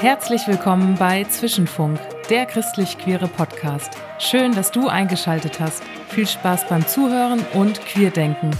[0.00, 1.98] Herzlich willkommen bei Zwischenfunk,
[2.30, 3.92] der christlich-queere Podcast.
[4.18, 5.82] Schön, dass du eingeschaltet hast.
[6.08, 8.50] Viel Spaß beim Zuhören und Queerdenken.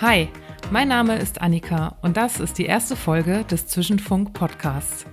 [0.00, 0.28] Hi,
[0.70, 5.04] mein Name ist Annika und das ist die erste Folge des Zwischenfunk Podcasts.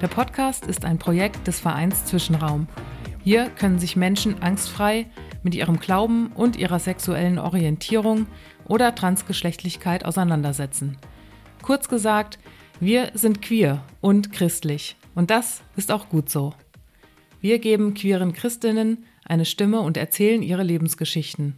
[0.00, 2.66] Der Podcast ist ein Projekt des Vereins Zwischenraum.
[3.22, 5.06] Hier können sich Menschen angstfrei
[5.42, 8.26] mit ihrem Glauben und ihrer sexuellen Orientierung
[8.66, 10.96] oder Transgeschlechtlichkeit auseinandersetzen.
[11.62, 12.38] Kurz gesagt,
[12.80, 16.52] wir sind queer und christlich und das ist auch gut so.
[17.40, 21.56] Wir geben queeren Christinnen eine Stimme und erzählen ihre Lebensgeschichten.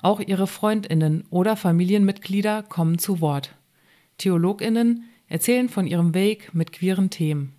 [0.00, 3.54] Auch ihre Freundinnen oder Familienmitglieder kommen zu Wort.
[4.16, 7.52] Theologinnen erzählen von ihrem Weg mit queeren Themen.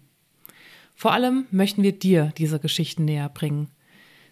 [0.96, 3.70] Vor allem möchten wir dir diese Geschichten näher bringen.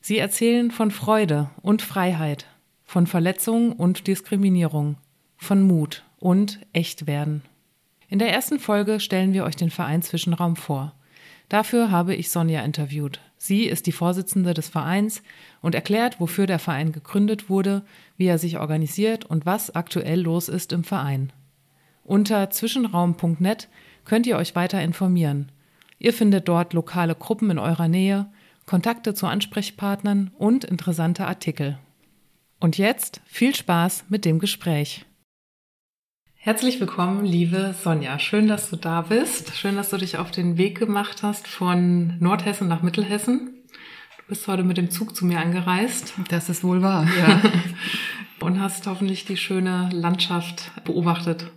[0.01, 2.45] Sie erzählen von Freude und Freiheit,
[2.83, 4.97] von Verletzungen und Diskriminierung,
[5.37, 7.41] von Mut und Echtwerden.
[8.09, 10.93] In der ersten Folge stellen wir euch den Verein Zwischenraum vor.
[11.49, 13.21] Dafür habe ich Sonja interviewt.
[13.37, 15.21] Sie ist die Vorsitzende des Vereins
[15.61, 17.83] und erklärt, wofür der Verein gegründet wurde,
[18.17, 21.31] wie er sich organisiert und was aktuell los ist im Verein.
[22.03, 23.69] Unter zwischenraum.net
[24.05, 25.51] könnt ihr euch weiter informieren.
[25.99, 28.27] Ihr findet dort lokale Gruppen in eurer Nähe,
[28.65, 31.77] Kontakte zu Ansprechpartnern und interessante Artikel.
[32.59, 35.05] Und jetzt viel Spaß mit dem Gespräch.
[36.47, 38.19] Herzlich willkommen, liebe Sonja.
[38.19, 39.57] Schön, dass du da bist.
[39.57, 43.65] Schön, dass du dich auf den Weg gemacht hast von Nordhessen nach Mittelhessen.
[44.19, 46.13] Du bist heute mit dem Zug zu mir angereist.
[46.29, 47.05] Das ist wohl wahr.
[47.19, 47.41] Ja.
[48.39, 51.51] Und hast hoffentlich die schöne Landschaft beobachtet.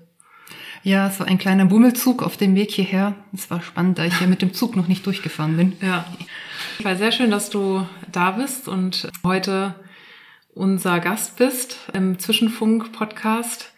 [0.82, 3.14] Ja, es war ein kleiner Bummelzug auf dem Weg hierher.
[3.32, 5.76] Es war spannend, da ich ja mit dem Zug noch nicht durchgefahren bin.
[5.82, 6.04] Ja.
[6.82, 9.76] War sehr schön, dass du da bist und heute
[10.52, 13.69] unser Gast bist im Zwischenfunk-Podcast.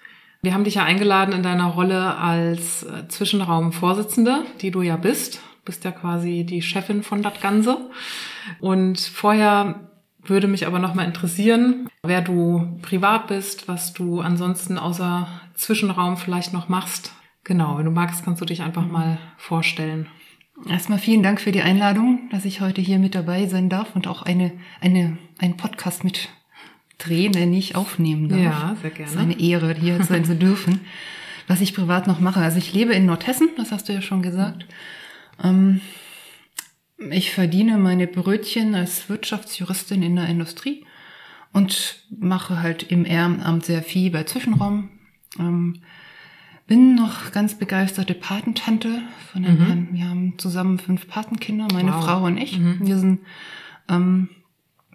[0.45, 5.37] Wir haben dich ja eingeladen in deiner Rolle als äh, Zwischenraumvorsitzende, die du ja bist.
[5.37, 7.79] Du bist ja quasi die Chefin von das Ganze.
[8.59, 9.89] Und vorher
[10.25, 16.53] würde mich aber nochmal interessieren, wer du privat bist, was du ansonsten außer Zwischenraum vielleicht
[16.53, 17.13] noch machst.
[17.45, 20.09] Genau, wenn du magst, kannst du dich einfach mal vorstellen.
[20.69, 24.09] Erstmal vielen Dank für die Einladung, dass ich heute hier mit dabei sein darf und
[24.09, 26.31] auch eine, eine, einen Podcast mit
[27.07, 28.41] drehen, den ich aufnehmen darf.
[28.41, 29.05] Ja, sehr gerne.
[29.07, 30.81] Es ist eine Ehre, hier sein zu dürfen.
[31.49, 32.41] Was ich privat noch mache.
[32.41, 34.67] Also ich lebe in Nordhessen, das hast du ja schon gesagt.
[35.43, 35.81] Ähm,
[37.11, 40.85] ich verdiene meine Brötchen als Wirtschaftsjuristin in der Industrie
[41.53, 44.89] und mache halt im Ehrenamt sehr viel bei Zwischenraum.
[45.39, 45.83] Ähm,
[46.67, 49.89] bin noch ganz begeisterte Patentante von den mhm.
[49.93, 52.05] Wir haben zusammen fünf Patenkinder, meine wow.
[52.05, 52.59] Frau und ich.
[52.59, 52.79] Mhm.
[52.81, 53.21] Wir sind,
[53.89, 54.29] ähm,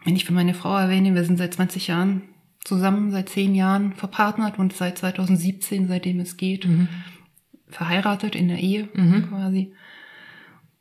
[0.07, 2.21] wenn ich für meine Frau erwähne, wir sind seit 20 Jahren
[2.63, 6.87] zusammen, seit zehn Jahren verpartnert und seit 2017, seitdem es geht, mhm.
[7.67, 9.27] verheiratet in der Ehe mhm.
[9.27, 9.73] quasi.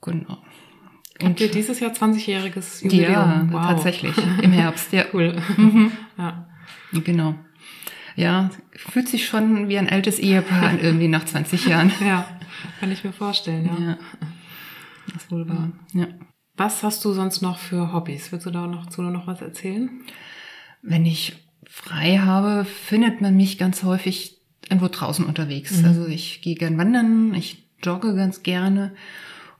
[0.00, 0.38] Genau.
[1.20, 3.10] Und ihr dieses Jahr 20-jähriges Jubiläum?
[3.14, 3.66] Ja, wow.
[3.66, 5.06] tatsächlich, im Herbst, ja.
[5.12, 5.34] Cool.
[5.56, 5.90] Mhm.
[6.18, 6.46] ja.
[6.92, 7.34] Genau.
[8.14, 11.90] Ja, fühlt sich schon wie ein altes Ehepaar an, irgendwie nach 20 Jahren.
[12.00, 12.28] Ja,
[12.78, 13.86] kann ich mir vorstellen, ja.
[13.86, 13.98] ja.
[15.12, 16.06] Das ist wohl wahr, ja.
[16.56, 18.32] Was hast du sonst noch für Hobbys?
[18.32, 19.90] Willst du da noch zu noch was erzählen?
[20.82, 21.36] Wenn ich
[21.68, 25.80] frei habe, findet man mich ganz häufig irgendwo draußen unterwegs.
[25.80, 25.84] Mhm.
[25.84, 28.92] Also ich gehe gern wandern, ich jogge ganz gerne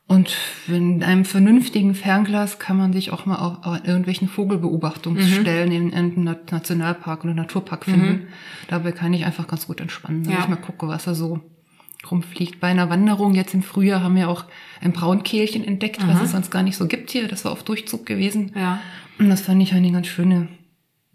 [0.08, 0.36] und
[0.68, 5.74] in einem vernünftigen Fernglas kann man sich auch mal auf irgendwelchen Vogelbeobachtungsstellen mhm.
[5.74, 8.08] in irgendeinem Nationalpark oder Naturpark finden.
[8.08, 8.26] Mhm.
[8.68, 10.40] Dabei kann ich einfach ganz gut entspannen, wenn ja.
[10.40, 11.40] ich mal gucke, was da so
[12.10, 12.60] rumfliegt.
[12.60, 14.44] Bei einer Wanderung jetzt im Frühjahr haben wir auch
[14.80, 16.08] ein Braunkehlchen entdeckt, Aha.
[16.08, 17.28] was es sonst gar nicht so gibt hier.
[17.28, 18.52] Das war auf Durchzug gewesen.
[18.54, 18.80] Ja.
[19.18, 20.48] Und das fand ich eine ganz schöne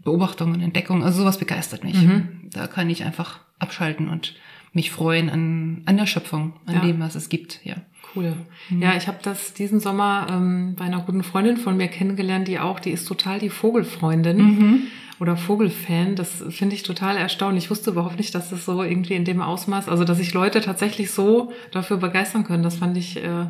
[0.04, 1.04] Beobachtung und Entdeckung.
[1.04, 2.02] Also sowas begeistert mich.
[2.02, 2.50] Mhm.
[2.52, 4.36] Da kann ich einfach abschalten und
[4.74, 6.82] mich freuen an, an der Schöpfung, an ja.
[6.82, 7.60] dem, was es gibt.
[7.64, 7.76] Ja.
[8.16, 8.36] Cool.
[8.70, 8.82] Mhm.
[8.82, 12.60] Ja, ich habe das diesen Sommer ähm, bei einer guten Freundin von mir kennengelernt, die
[12.60, 14.84] auch, die ist total die Vogelfreundin mhm.
[15.22, 16.16] Oder Vogelfan.
[16.16, 17.66] Das finde ich total erstaunlich.
[17.66, 20.62] Ich wusste überhaupt nicht, dass das so irgendwie in dem Ausmaß, also dass sich Leute
[20.62, 22.64] tatsächlich so dafür begeistern können.
[22.64, 23.46] Das fand ich äh,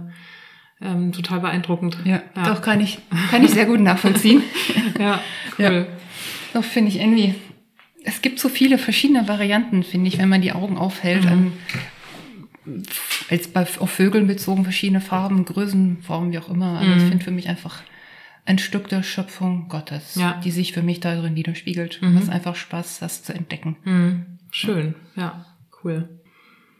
[0.82, 1.98] ähm, total beeindruckend.
[2.04, 4.44] Ja, ja, doch kann ich, kann ich sehr gut nachvollziehen.
[5.00, 5.22] ja,
[5.58, 5.66] cool.
[5.66, 5.86] Ja.
[6.54, 7.36] Doch finde ich irgendwie,
[8.04, 11.32] es gibt so viele verschiedene Varianten, finde ich, wenn man die Augen aufhält, mhm.
[11.32, 11.54] an
[13.30, 16.80] als bei, auf Vögeln bezogen verschiedene Farben, Größen, Formen, wie auch immer.
[16.80, 16.98] Also mhm.
[16.98, 17.82] ich finde für mich einfach
[18.46, 20.40] ein Stück der Schöpfung Gottes, ja.
[20.44, 22.02] die sich für mich darin widerspiegelt.
[22.02, 22.18] Mhm.
[22.18, 23.78] Es ist einfach Spaß, das zu entdecken.
[23.84, 24.26] Mhm.
[24.52, 25.46] Schön, ja,
[25.84, 26.10] cool.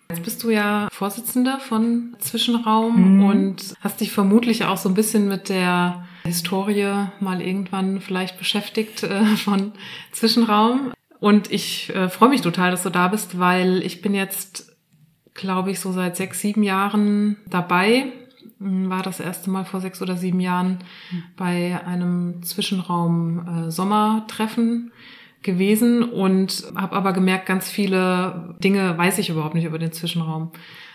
[0.10, 3.24] Jetzt bist du ja Vorsitzender von Zwischenraum mhm.
[3.24, 9.04] und hast dich vermutlich auch so ein bisschen mit der Historie mal irgendwann vielleicht beschäftigt
[9.04, 9.72] äh, von
[10.12, 10.92] Zwischenraum.
[11.20, 14.76] Und ich äh, freue mich total, dass du da bist, weil ich bin jetzt,
[15.34, 18.12] glaube ich, so seit sechs, sieben Jahren dabei.
[18.62, 20.80] Hm, war das erste Mal vor sechs oder sieben Jahren
[21.36, 24.92] bei einem Zwischenraum äh, Sommertreffen
[25.42, 30.52] gewesen und habe aber gemerkt, ganz viele Dinge weiß ich überhaupt nicht über den Zwischenraum.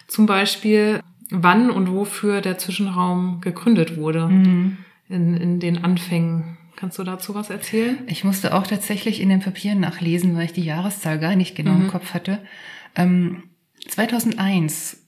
[0.07, 4.79] Zum Beispiel, wann und wofür der Zwischenraum gegründet wurde mhm.
[5.09, 6.59] in, in den Anfängen.
[6.77, 7.99] Kannst du dazu was erzählen?
[8.07, 11.73] Ich musste auch tatsächlich in den Papieren nachlesen, weil ich die Jahreszahl gar nicht genau
[11.73, 11.87] mhm.
[11.87, 12.39] im Kopf hatte.
[12.95, 13.45] Ähm,
[13.89, 15.03] 2001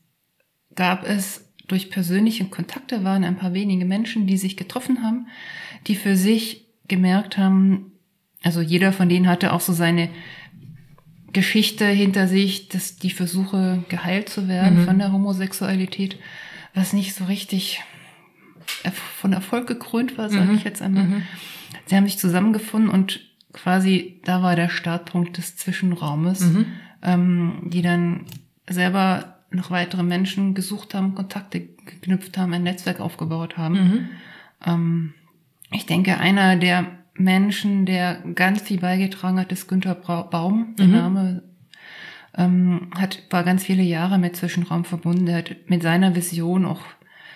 [0.75, 5.29] gab es durch persönliche Kontakte waren ein paar wenige Menschen, die sich getroffen haben,
[5.87, 7.93] die für sich gemerkt haben,
[8.43, 10.09] also jeder von denen hatte auch so seine
[11.32, 14.85] Geschichte hinter sich, dass die Versuche geheilt zu werden mhm.
[14.87, 16.19] von der Homosexualität,
[16.75, 17.82] was nicht so richtig
[19.17, 20.56] von Erfolg gekrönt war, sage mhm.
[20.56, 21.05] ich jetzt einmal.
[21.05, 21.23] Mhm.
[21.87, 23.20] Sie haben sich zusammengefunden und
[23.53, 26.67] quasi da war der Startpunkt des Zwischenraumes, mhm.
[27.03, 28.26] ähm, die dann
[28.69, 33.75] selber noch weitere Menschen gesucht haben, Kontakte geknüpft haben, ein Netzwerk aufgebaut haben.
[33.75, 34.09] Mhm.
[34.65, 35.15] Ähm,
[35.71, 40.75] ich denke, einer der Menschen, der ganz viel beigetragen hat, ist Günther Baum.
[40.79, 40.93] Der mhm.
[40.93, 41.43] Name
[42.37, 45.27] ähm, hat, war ganz viele Jahre mit Zwischenraum verbunden.
[45.27, 46.81] Er hat mit seiner Vision auch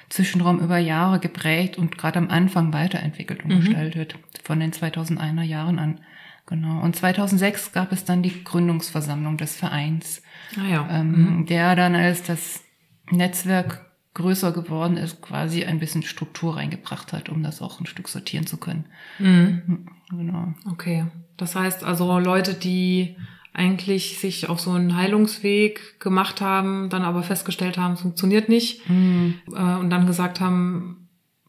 [0.08, 3.60] Zwischenraum über Jahre geprägt und gerade am Anfang weiterentwickelt und mhm.
[3.60, 6.00] gestaltet, von den 2001er Jahren an.
[6.46, 6.82] Genau.
[6.82, 10.22] Und 2006 gab es dann die Gründungsversammlung des Vereins,
[10.56, 10.88] ah ja.
[10.90, 11.46] ähm, mhm.
[11.46, 12.62] der dann als das
[13.10, 18.08] Netzwerk größer geworden ist, quasi ein bisschen Struktur reingebracht hat, um das auch ein Stück
[18.08, 18.86] sortieren zu können.
[19.18, 19.86] Mhm.
[20.10, 20.54] Genau.
[20.70, 21.06] Okay.
[21.36, 23.16] Das heißt also Leute, die
[23.54, 28.88] eigentlich sich auf so einen Heilungsweg gemacht haben, dann aber festgestellt haben, es funktioniert nicht
[28.88, 29.40] mhm.
[29.54, 31.01] äh, und dann gesagt haben,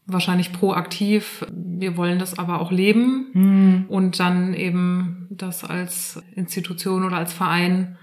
[0.06, 3.86] wahrscheinlich proaktiv, wir wollen das aber auch leben mhm.
[3.88, 7.98] und dann eben das als Institution oder als Verein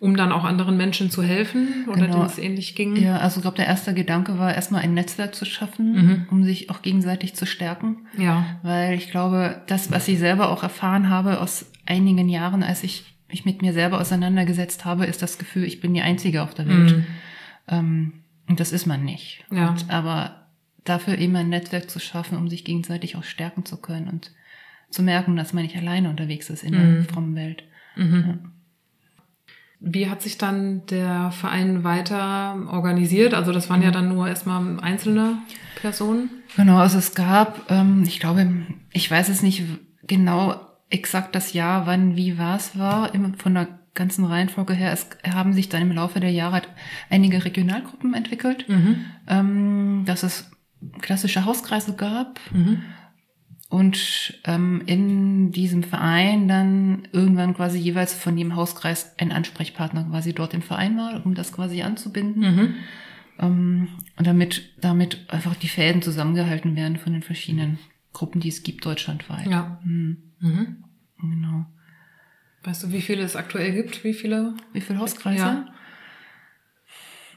[0.00, 2.14] um dann auch anderen Menschen zu helfen oder genau.
[2.14, 2.96] denen es ähnlich ging?
[2.96, 6.26] Ja, also ich glaube, der erste Gedanke war erstmal ein Netzwerk zu schaffen, mhm.
[6.30, 8.06] um sich auch gegenseitig zu stärken.
[8.16, 8.58] Ja.
[8.62, 13.14] Weil ich glaube, das, was ich selber auch erfahren habe aus einigen Jahren, als ich
[13.28, 16.66] mich mit mir selber auseinandergesetzt habe, ist das Gefühl, ich bin die Einzige auf der
[16.66, 16.96] Welt.
[16.96, 17.06] Mhm.
[17.68, 18.12] Ähm,
[18.48, 19.44] und das ist man nicht.
[19.52, 19.68] Ja.
[19.68, 20.39] Und, aber
[20.84, 24.32] dafür eben ein Netzwerk zu schaffen, um sich gegenseitig auch stärken zu können und
[24.90, 26.94] zu merken, dass man nicht alleine unterwegs ist in mhm.
[26.94, 27.62] der frommen Welt.
[27.96, 28.24] Mhm.
[28.26, 28.38] Ja.
[29.82, 33.32] Wie hat sich dann der Verein weiter organisiert?
[33.32, 35.38] Also das waren ja dann nur erstmal einzelne
[35.80, 36.28] Personen.
[36.56, 38.46] Genau, also es gab, ähm, ich glaube,
[38.92, 39.64] ich weiß es nicht
[40.06, 40.60] genau
[40.90, 44.92] exakt das Jahr, wann, wie, was war, von der ganzen Reihenfolge her.
[44.92, 46.62] Es haben sich dann im Laufe der Jahre
[47.08, 49.06] einige Regionalgruppen entwickelt, mhm.
[49.28, 50.50] ähm, dass es
[51.00, 52.40] klassische Hauskreise gab.
[52.52, 52.82] Mhm
[53.70, 60.32] und ähm, in diesem Verein dann irgendwann quasi jeweils von jedem Hauskreis ein Ansprechpartner quasi
[60.32, 62.42] dort im Verein war, um das quasi anzubinden.
[62.42, 62.74] Mhm.
[63.38, 67.78] Ähm, und damit, damit einfach die Fäden zusammengehalten werden von den verschiedenen
[68.12, 69.46] Gruppen, die es gibt deutschlandweit.
[69.46, 69.80] Ja.
[69.84, 70.16] Mhm.
[70.40, 70.84] Mhm.
[71.20, 71.66] Genau.
[72.64, 74.02] Weißt du, wie viele es aktuell gibt?
[74.02, 74.54] Wie viele?
[74.72, 75.38] Wie viele Hauskreise?
[75.38, 75.66] Ja.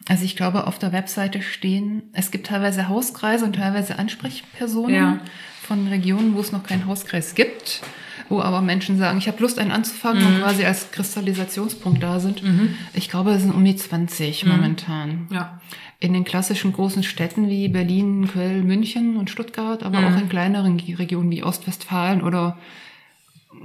[0.07, 5.19] Also ich glaube, auf der Webseite stehen, es gibt teilweise Hauskreise und teilweise Ansprechpersonen ja.
[5.61, 7.81] von Regionen, wo es noch keinen Hauskreis gibt,
[8.28, 10.28] wo aber Menschen sagen, ich habe Lust, einen anzufangen mhm.
[10.28, 12.44] und quasi als Kristallisationspunkt da sind.
[12.44, 12.75] Mhm.
[12.94, 14.51] Ich glaube, es sind um die 20 mhm.
[14.51, 15.28] momentan.
[15.31, 15.61] Ja.
[15.99, 20.18] In den klassischen großen Städten wie Berlin, Köln, München und Stuttgart, aber auch mhm.
[20.18, 22.57] in kleineren Regionen wie Ostwestfalen oder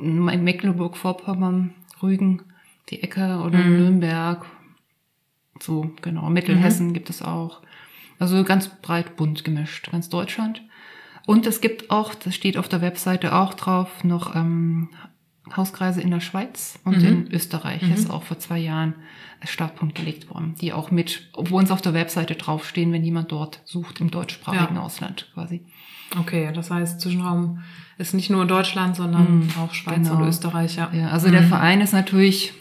[0.00, 2.42] in Mecklenburg-Vorpommern, Rügen,
[2.90, 3.76] die Ecke oder mhm.
[3.76, 4.46] Nürnberg
[5.62, 6.28] so, genau.
[6.30, 6.92] Mittelhessen mhm.
[6.94, 7.62] gibt es auch.
[8.18, 10.62] Also ganz breit bunt gemischt, ganz Deutschland.
[11.26, 14.88] Und es gibt auch, das steht auf der Webseite auch drauf, noch ähm,
[15.56, 17.04] Hauskreise in der Schweiz und mhm.
[17.04, 17.92] in Österreich mhm.
[17.92, 18.94] ist auch vor zwei Jahren
[19.40, 23.30] als Startpunkt gelegt worden, die auch mit, obwohl uns auf der Webseite draufstehen, wenn jemand
[23.30, 24.82] dort sucht, im deutschsprachigen ja.
[24.82, 25.64] Ausland quasi.
[26.18, 27.62] Okay, das heißt, Zwischenraum
[27.98, 29.50] ist nicht nur Deutschland, sondern mhm.
[29.60, 30.22] auch Schweiz genau.
[30.22, 30.76] und Österreich.
[30.76, 31.48] Ja, ja also der mhm.
[31.48, 32.54] Verein ist natürlich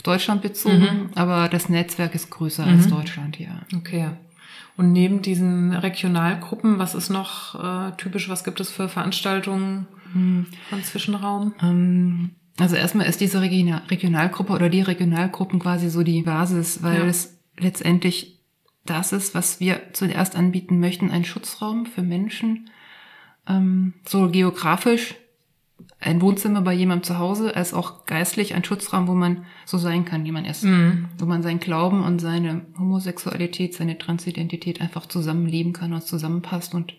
[0.00, 1.10] auf Deutschland bezogen, mhm.
[1.14, 2.72] aber das Netzwerk ist größer mhm.
[2.72, 3.60] als Deutschland, ja.
[3.76, 4.08] Okay.
[4.78, 10.46] Und neben diesen Regionalgruppen, was ist noch äh, typisch, was gibt es für Veranstaltungen mhm.
[10.70, 11.52] von Zwischenraum?
[11.62, 17.00] Ähm, also erstmal ist diese Regional Regionalgruppe oder die Regionalgruppen quasi so die Basis, weil
[17.00, 17.04] ja.
[17.04, 18.40] es letztendlich
[18.86, 22.70] das ist, was wir zuerst anbieten möchten, ein Schutzraum für Menschen,
[23.46, 25.14] ähm, so geografisch
[26.00, 30.06] ein Wohnzimmer bei jemandem zu Hause, als auch geistlich ein Schutzraum, wo man so sein
[30.06, 30.64] kann, wie man ist.
[30.64, 31.10] Mhm.
[31.18, 36.94] Wo man seinen Glauben und seine Homosexualität, seine Transidentität einfach zusammenleben kann und zusammenpasst und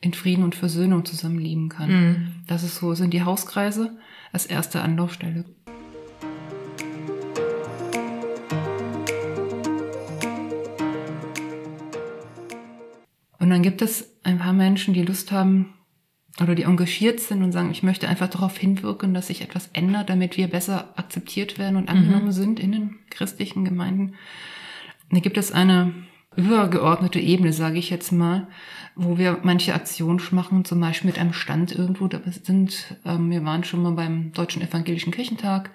[0.00, 1.90] in Frieden und Versöhnung zusammenleben kann.
[1.90, 2.32] Mhm.
[2.46, 3.96] Das ist so, sind die Hauskreise
[4.32, 5.44] als erste Anlaufstelle.
[13.38, 15.74] Und dann gibt es ein paar Menschen, die Lust haben
[16.40, 20.10] oder die engagiert sind und sagen, ich möchte einfach darauf hinwirken, dass sich etwas ändert,
[20.10, 24.14] damit wir besser akzeptiert werden und angenommen sind in den christlichen Gemeinden.
[25.10, 25.94] Da gibt es eine
[26.36, 28.48] übergeordnete Ebene, sage ich jetzt mal,
[28.96, 32.08] wo wir manche Aktionen machen, zum Beispiel mit einem Stand irgendwo.
[32.08, 35.70] Da sind, ähm, wir waren schon mal beim Deutschen Evangelischen Kirchentag.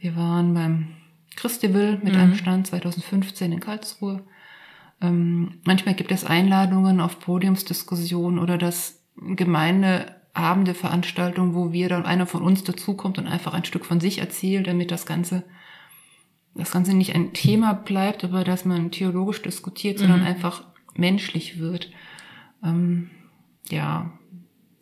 [0.00, 0.88] Wir waren beim
[1.36, 4.22] Christival mit einem Stand 2015 in Karlsruhe.
[5.00, 12.26] Ähm, manchmal gibt es Einladungen auf Podiumsdiskussionen oder das Gemeindeabende Veranstaltungen, wo wir dann einer
[12.26, 15.44] von uns dazukommt und einfach ein Stück von sich erzählt, damit das Ganze
[16.54, 20.64] das Ganze nicht ein Thema bleibt, aber dass man theologisch diskutiert, sondern einfach
[20.96, 21.92] menschlich wird.
[22.64, 23.10] Ähm,
[23.70, 24.10] ja,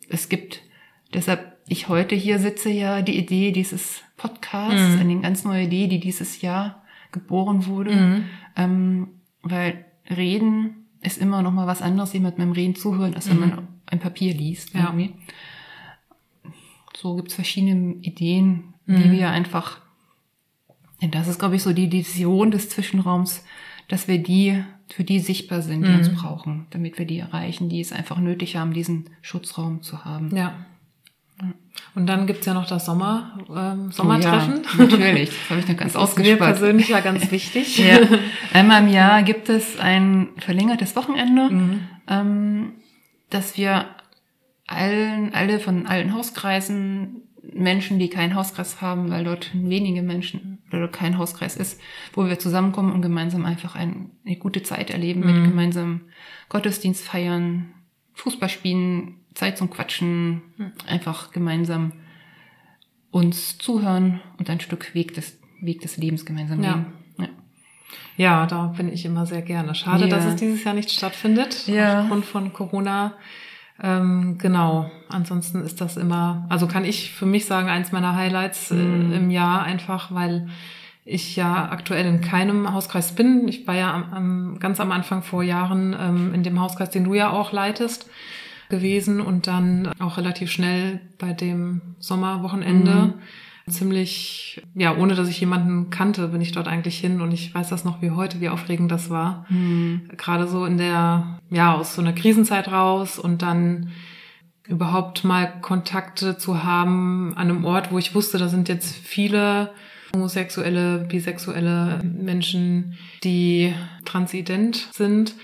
[0.09, 0.63] es gibt
[1.13, 4.99] deshalb ich heute hier sitze ja die Idee dieses Podcasts, Mhm.
[4.99, 8.23] eine ganz neue Idee, die dieses Jahr geboren wurde, Mhm.
[8.55, 9.07] ähm,
[9.43, 13.67] weil Reden ist immer noch mal was anderes, jemand beim Reden zuhören, als wenn man
[13.87, 14.73] ein Papier liest.
[14.73, 14.81] Ja.
[14.85, 15.13] Irgendwie.
[16.95, 19.11] So gibt's verschiedene Ideen, die Mhm.
[19.11, 19.79] wir einfach,
[21.01, 23.43] denn das ist, glaube ich, so die Vision des Zwischenraums,
[23.87, 25.97] dass wir die, für die sichtbar sind, die Mhm.
[25.99, 30.35] uns brauchen, damit wir die erreichen, die es einfach nötig haben, diesen Schutzraum zu haben.
[30.35, 30.53] Ja.
[31.93, 34.61] Und dann gibt's ja noch das Sommer, ähm, Sommertreffen.
[34.79, 37.77] Oh ja, natürlich, das habe ich noch ganz Das ist mir persönlich ja ganz wichtig.
[37.87, 37.99] Ja.
[38.53, 41.79] Einmal im Jahr gibt es ein verlängertes Wochenende, Mhm.
[42.07, 42.71] ähm,
[43.29, 43.85] dass wir
[44.67, 50.89] allen, alle von allen Hauskreisen, Menschen, die keinen Hauskreis haben, weil dort wenige Menschen oder
[50.89, 51.79] kein Hauskreis ist,
[52.13, 56.01] wo wir zusammenkommen und gemeinsam einfach ein, eine gute Zeit erleben mit gemeinsam
[56.49, 57.73] Gottesdienst feiern,
[58.15, 60.41] Fußball spielen, Zeit zum Quatschen,
[60.87, 61.93] einfach gemeinsam
[63.11, 66.71] uns zuhören und ein Stück Weg des, Weg des Lebens gemeinsam Ja.
[66.75, 66.85] leben.
[68.17, 68.45] Ja.
[68.45, 69.73] Da bin ich immer sehr gerne.
[69.75, 70.15] Schade, Ja.
[70.15, 72.01] dass es dieses Jahr nicht stattfindet, Ja.
[72.01, 73.13] aufgrund von Corona.
[73.81, 74.89] Ähm, genau.
[75.07, 79.11] Ansonsten ist das immer, also kann ich für mich sagen, eins meiner Highlights Mhm.
[79.13, 80.49] äh, im Jahr einfach, weil
[81.05, 83.47] ich ja aktuell in keinem Hauskreis bin.
[83.47, 87.05] Ich war ja am, am, ganz am Anfang vor Jahren ähm, in dem Hauskreis, den
[87.05, 88.09] du ja auch leitest,
[88.69, 93.13] gewesen und dann auch relativ schnell bei dem Sommerwochenende
[93.69, 97.69] ziemlich, ja, ohne dass ich jemanden kannte, bin ich dort eigentlich hin und ich weiß
[97.69, 99.45] das noch wie heute, wie aufregend das war.
[100.17, 103.91] Gerade so in der, ja, aus so einer Krisenzeit raus und dann
[104.67, 109.71] überhaupt mal Kontakte zu haben an einem Ort, wo ich wusste, da sind jetzt viele
[110.13, 113.73] homosexuelle, bisexuelle Menschen, die
[114.05, 115.35] transident sind.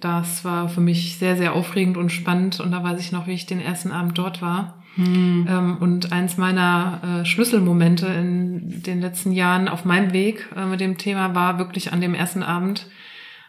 [0.00, 3.32] Das war für mich sehr, sehr aufregend und spannend und da weiß ich noch, wie
[3.32, 4.83] ich den ersten Abend dort war.
[4.96, 10.80] Ähm, und eins meiner äh, Schlüsselmomente in den letzten Jahren auf meinem Weg äh, mit
[10.80, 12.86] dem Thema war wirklich an dem ersten Abend,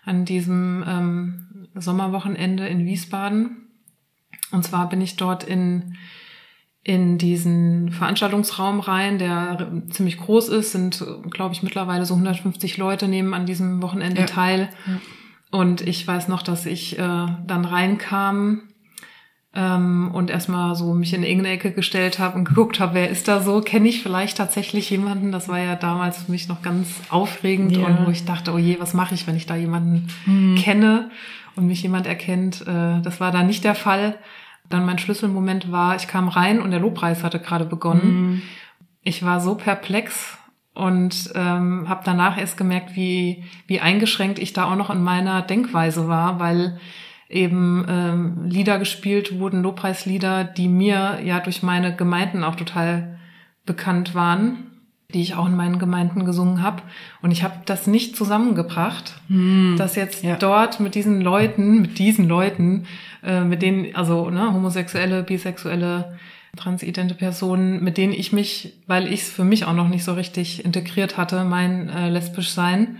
[0.05, 3.57] an diesem ähm, Sommerwochenende in Wiesbaden.
[4.51, 5.95] Und zwar bin ich dort in,
[6.83, 13.07] in diesen Veranstaltungsraum rein, der ziemlich groß ist, sind, glaube ich, mittlerweile so 150 Leute
[13.07, 14.27] nehmen an diesem Wochenende Ja.
[14.27, 14.69] teil.
[15.51, 18.61] Und ich weiß noch, dass ich äh, dann reinkam
[19.55, 23.27] ähm, und erstmal so mich in irgendeine Ecke gestellt habe und geguckt habe, wer ist
[23.27, 23.61] da so?
[23.61, 25.31] Kenne ich vielleicht tatsächlich jemanden?
[25.31, 27.85] Das war ja damals für mich noch ganz aufregend Ja.
[27.87, 30.07] und wo ich dachte, oh je, was mache ich, wenn ich da jemanden
[30.61, 31.09] kenne
[31.55, 32.61] und mich jemand erkennt?
[32.67, 34.15] Äh, das war da nicht der Fall.
[34.69, 38.41] Dann mein Schlüsselmoment war, ich kam rein und der Lobpreis hatte gerade begonnen.
[39.03, 40.37] Ich war so perplex
[40.73, 45.41] und ähm, habe danach erst gemerkt, wie, wie eingeschränkt ich da auch noch in meiner
[45.43, 46.79] Denkweise war, weil
[47.29, 53.17] eben ähm, Lieder gespielt wurden, Lobpreislieder, die mir ja durch meine Gemeinden auch total
[53.65, 54.57] bekannt waren,
[55.13, 56.83] die ich auch in meinen Gemeinden gesungen habe.
[57.21, 59.15] Und ich habe das nicht zusammengebracht,
[59.77, 60.35] dass jetzt Ja.
[60.35, 62.85] dort mit diesen Leuten, mit diesen Leuten,
[63.23, 66.17] äh, mit denen, also ne, homosexuelle, bisexuelle,
[66.57, 70.13] transidente Personen, mit denen ich mich, weil ich es für mich auch noch nicht so
[70.13, 72.97] richtig integriert hatte, mein äh, lesbisch sein,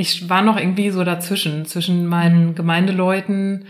[0.00, 3.66] ich war noch irgendwie so dazwischen, zwischen meinen Gemeindeleuten,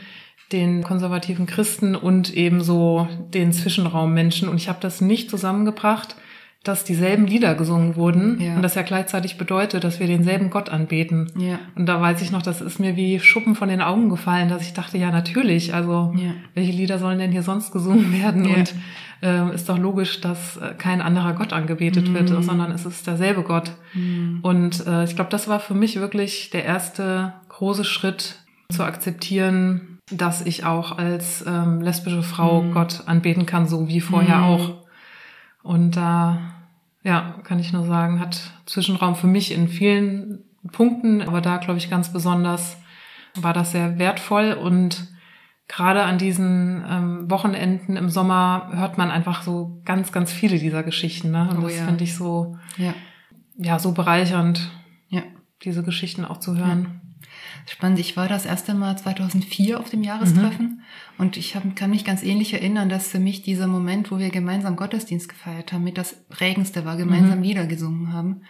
[0.53, 4.49] den konservativen Christen und eben so den Zwischenraummenschen.
[4.49, 6.17] Und ich habe das nicht zusammengebracht,
[6.63, 8.55] dass dieselben Lieder gesungen wurden Ja.
[8.57, 11.33] und das ja gleichzeitig bedeutet, dass wir denselben Gott anbeten.
[11.39, 11.59] Ja.
[11.75, 14.61] Und da weiß ich noch, das ist mir wie Schuppen von den Augen gefallen, dass
[14.63, 16.33] ich dachte, ja natürlich, also Ja.
[16.55, 18.45] welche Lieder sollen denn hier sonst gesungen werden?
[18.45, 18.57] Ja.
[18.57, 18.75] Und
[19.23, 22.43] ähm, ist doch logisch, dass äh, kein anderer Gott angebetet wird, Mhm.
[22.43, 23.73] sondern es ist derselbe Gott.
[24.43, 28.37] Und äh, ich glaube, das war für mich wirklich der erste große Schritt
[28.73, 34.39] zu akzeptieren, dass ich auch als ähm, lesbische Frau Gott anbeten kann, so wie vorher
[34.39, 34.45] Mhm.
[34.45, 34.71] auch.
[35.63, 36.39] Und da,
[37.03, 41.79] ja, kann ich nur sagen, hat Zwischenraum für mich in vielen Punkten, aber da glaube
[41.79, 42.77] ich ganz besonders
[43.35, 45.07] war das sehr wertvoll und
[45.69, 50.83] gerade an diesen ähm, Wochenenden im Sommer hört man einfach so ganz, ganz viele dieser
[50.83, 51.31] Geschichten.
[51.31, 51.49] Ne?
[51.49, 51.85] Und Oh das ja.
[51.85, 52.93] finde ich so, Ja.
[53.57, 54.71] ja, so bereichernd,
[55.09, 55.23] Ja.
[55.63, 57.01] diese Geschichten auch zu hören.
[57.69, 57.99] Spannend.
[57.99, 60.83] Ich war das erste Mal 2004 auf dem Jahrestreffen
[61.19, 64.31] und ich hab, kann mich ganz ähnlich erinnern, dass für mich dieser Moment, wo wir
[64.31, 68.43] gemeinsam Gottesdienst gefeiert haben, mit das prägendste war, gemeinsam Lieder gesungen haben,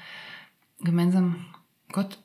[0.81, 1.37] gemeinsam
[1.93, 2.19] Gott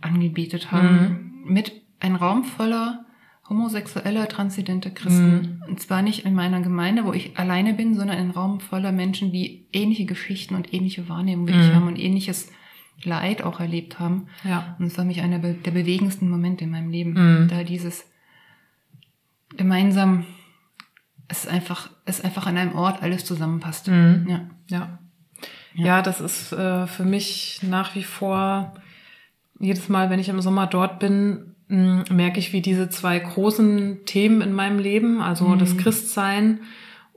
[0.00, 3.04] angebetet haben, mit einem Raum voller
[3.48, 5.62] homosexueller, transzendenter Christen.
[5.68, 9.32] Und zwar nicht in meiner Gemeinde, wo ich alleine bin, sondern ein Raum voller Menschen,
[9.32, 12.50] die ähnliche Geschichten und ähnliche Wahrnehmungen wie ich haben und ähnliches
[13.02, 14.26] Leid auch erlebt haben.
[14.44, 14.76] Ja.
[14.78, 17.12] Und es war mich einer der bewegendsten Momente in meinem Leben.
[17.12, 17.48] Mhm.
[17.48, 18.06] Da dieses
[19.56, 20.26] gemeinsam,
[21.28, 23.88] es einfach, es einfach an einem Ort alles zusammenpasst.
[23.88, 24.26] Mhm.
[24.28, 24.50] Ja.
[24.68, 24.98] Ja.
[25.74, 28.74] Ja, das ist äh, für mich nach wie vor,
[29.60, 34.40] jedes Mal, wenn ich im Sommer dort bin, merke ich, wie diese zwei großen Themen
[34.40, 36.60] in meinem Leben, also das Christsein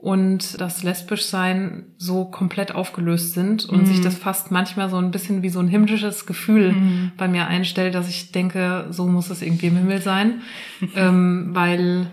[0.02, 5.44] und das Lesbischsein, so komplett aufgelöst sind und sich das fast manchmal so ein bisschen
[5.44, 6.74] wie so ein himmlisches Gefühl
[7.16, 10.42] bei mir einstellt, dass ich denke, so muss es irgendwie im Himmel sein,
[10.96, 12.08] ähm, weil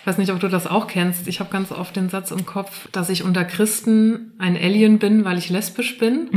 [0.00, 1.28] ich weiß nicht, ob du das auch kennst.
[1.28, 5.24] Ich habe ganz oft den Satz im Kopf, dass ich unter Christen ein Alien bin,
[5.24, 6.28] weil ich lesbisch bin.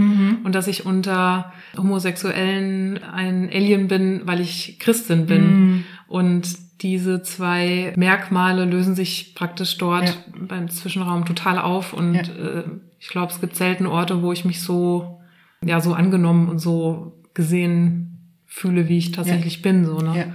[0.45, 5.83] Und dass ich unter Homosexuellen ein Alien bin, weil ich Christin bin.
[6.07, 6.47] Und
[6.81, 10.13] diese zwei Merkmale lösen sich praktisch dort Ja.
[10.47, 11.93] beim Zwischenraum total auf.
[11.93, 12.21] Und Ja.
[12.21, 12.63] äh,
[12.99, 15.19] ich glaube, es gibt selten Orte, wo ich mich so,
[15.63, 19.85] ja, so angenommen und so gesehen fühle, wie ich tatsächlich bin.
[19.85, 20.17] So, ne?
[20.17, 20.25] Ja.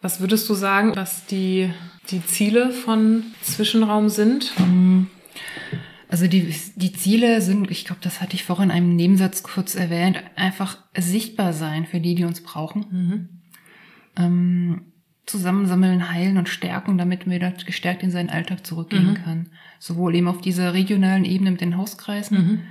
[0.00, 1.70] Was würdest du sagen, was die,
[2.10, 4.52] die Ziele von Zwischenraum sind?
[6.08, 9.74] Also die, die Ziele sind, ich glaube, das hatte ich vorhin in einem Nebensatz kurz
[9.76, 13.41] erwähnt, einfach sichtbar sein für die, die uns brauchen.
[14.16, 14.82] Ähm,
[15.24, 19.46] zusammensammeln, heilen und stärken, damit man wieder gestärkt in seinen Alltag zurückgehen kann.
[19.78, 22.62] Sowohl eben auf dieser regionalen Ebene mit den Hauskreisen,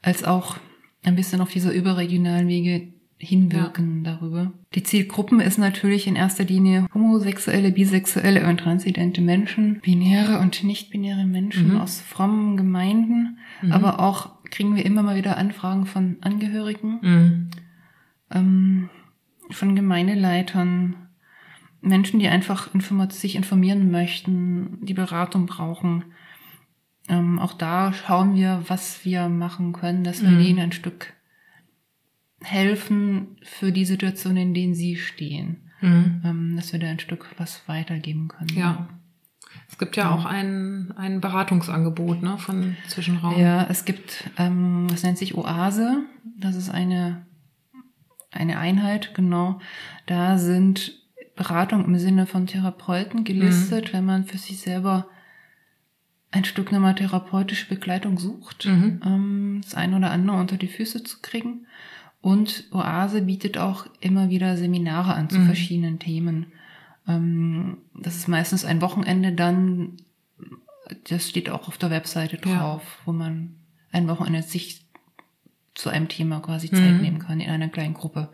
[0.00, 0.56] als auch
[1.04, 4.52] ein bisschen auf dieser überregionalen Wege hinwirken darüber.
[4.74, 11.26] Die Zielgruppen ist natürlich in erster Linie homosexuelle, bisexuelle und transidente Menschen, binäre und nicht-binäre
[11.26, 13.38] Menschen aus frommen Gemeinden,
[13.70, 17.50] aber auch kriegen wir immer mal wieder Anfragen von Angehörigen, Mhm.
[18.32, 18.88] ähm,
[19.50, 20.96] von Gemeindeleitern,
[21.80, 26.04] Menschen, die einfach informa sich informieren möchten, die Beratung brauchen.
[27.08, 31.14] Ähm, auch da schauen wir, was wir machen können, dass wir denen ein Stück
[32.40, 35.68] helfen für die Situation, in denen sie stehen.
[35.80, 36.22] Mhm.
[36.24, 38.56] Ähm, dass wir da ein Stück was weitergeben können.
[38.56, 38.88] Ja.
[39.70, 43.38] Es gibt ja auch ein, ein Beratungsangebot ne, von Zwischenraum.
[43.38, 46.04] Ja, es gibt, ähm, nennt sich Oase.
[46.38, 47.26] Das ist eine,
[48.38, 49.60] eine Einheit, genau.
[50.06, 50.92] Da sind
[51.36, 55.06] Beratungen im Sinne von Therapeuten gelistet, wenn man für sich selber
[56.30, 59.00] ein Stück nochmal therapeutische Begleitung sucht, Mhm.
[59.04, 61.66] ähm, das eine oder andere unter die Füße zu kriegen.
[62.20, 66.46] Und Oase bietet auch immer wieder Seminare an zu verschiedenen Themen.
[67.06, 69.96] Ähm, das ist meistens ein Wochenende dann,
[71.08, 72.58] das steht auch auf der Webseite Ja.
[72.58, 73.54] drauf, wo man
[73.92, 74.84] ein Wochenende sich
[75.78, 77.00] zu einem Thema quasi Zeit Mhm.
[77.00, 78.28] nehmen kann in einer kleinen Gruppe.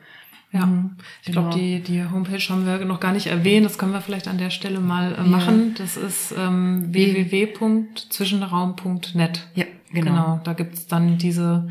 [0.53, 1.61] Ja, Mhm, ich glaube, genau.
[1.61, 3.67] die, die Homepage haben wir noch gar nicht erwähnt.
[3.67, 5.75] Das können wir vielleicht an der Stelle mal äh, machen.
[5.77, 9.47] Das ist ähm, www.zwischenraum.net.
[9.55, 10.11] Ja, genau.
[10.11, 11.69] Genau, da gibt's dann diese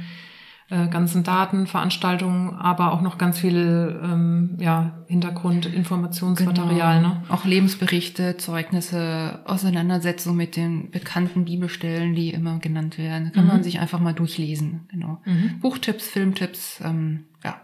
[0.73, 6.97] äh, ganzen Daten, Veranstaltungen, aber auch noch ganz viel ähm, ja, Hintergrundinformationsmaterial.
[6.97, 7.09] Genau.
[7.09, 7.23] Ne?
[7.29, 13.31] Auch Lebensberichte, Zeugnisse, Auseinandersetzungen mit den bekannten Bibelstellen, die immer genannt werden.
[13.33, 14.87] Kann man sich einfach mal durchlesen.
[14.89, 15.21] Genau.
[15.25, 15.59] Mhm.
[15.59, 17.55] Buchtipps, Filmtipps, ähm, ja,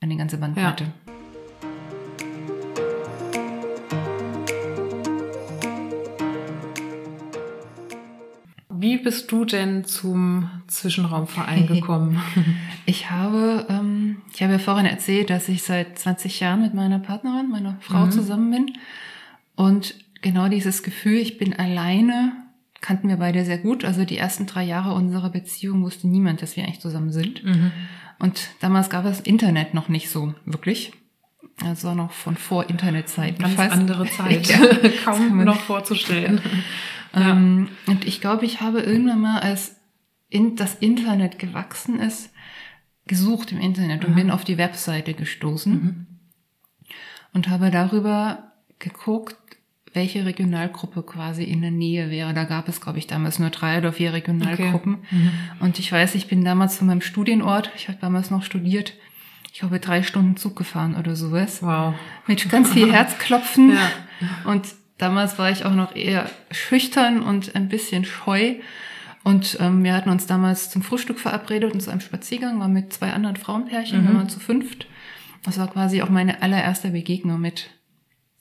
[0.00, 0.92] eine ganze Bandbreite.
[8.82, 12.20] Wie bist du denn zum Zwischenraumverein gekommen?
[12.84, 16.98] Ich habe, ähm, ich habe ja vorhin erzählt, dass ich seit 20 Jahren mit meiner
[16.98, 18.72] Partnerin, meiner Frau zusammen bin.
[19.54, 22.32] Und genau dieses Gefühl, ich bin alleine
[22.80, 23.84] kannten wir beide sehr gut.
[23.84, 27.44] Also die ersten drei Jahre unserer Beziehung wusste niemand, dass wir eigentlich zusammen sind.
[27.44, 27.70] Mhm.
[28.18, 30.92] Und damals gab es Internet noch nicht so wirklich.
[31.60, 33.38] Das war noch von vor Internetzeiten.
[33.38, 33.72] Ganz fast.
[33.72, 34.48] andere Zeit.
[34.48, 34.58] Ja.
[35.04, 36.40] Kaum noch vorzustellen.
[37.14, 39.76] Ähm, und ich glaube, ich habe irgendwann mal, als
[40.28, 42.32] in, das Internet gewachsen ist,
[43.06, 46.06] gesucht im Internet und bin auf die Webseite gestoßen
[47.32, 49.36] und habe darüber geguckt,
[49.92, 52.32] welche Regionalgruppe quasi in der Nähe wäre.
[52.32, 54.98] Da gab es, glaube ich, damals nur drei oder vier Regionalgruppen.
[55.60, 58.94] Und ich weiß, ich bin damals von meinem Studienort, ich habe damals noch studiert,
[59.52, 61.62] ich habe drei Stunden Zug gefahren oder sowas.
[61.62, 61.94] Wow.
[62.26, 63.74] Mit ganz viel Herzklopfen.
[63.74, 63.90] Ja.
[64.50, 64.66] Und
[64.98, 68.54] damals war ich auch noch eher schüchtern und ein bisschen scheu.
[69.24, 72.92] Und ähm, wir hatten uns damals zum Frühstück verabredet und zu einem Spaziergang, waren mit
[72.92, 74.86] zwei anderen Frauenpärchen, wir waren zu fünft.
[75.44, 77.70] Das war quasi auch meine allererste Begegnung mit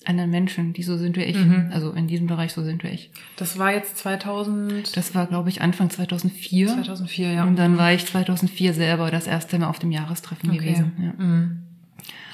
[0.06, 1.38] anderen Menschen, die so sind wie ich.
[1.72, 3.12] Also in diesem Bereich so sind wie ich.
[3.36, 6.68] Das war jetzt 2000, Das war, glaube ich, Anfang 2004.
[6.70, 7.44] 2004, ja.
[7.44, 10.58] Und dann war ich 2004 selber das erste Mal auf dem Jahrestreffen Okay.
[10.60, 10.94] gewesen.
[11.00, 11.24] Ja.
[11.24, 11.62] Mhm.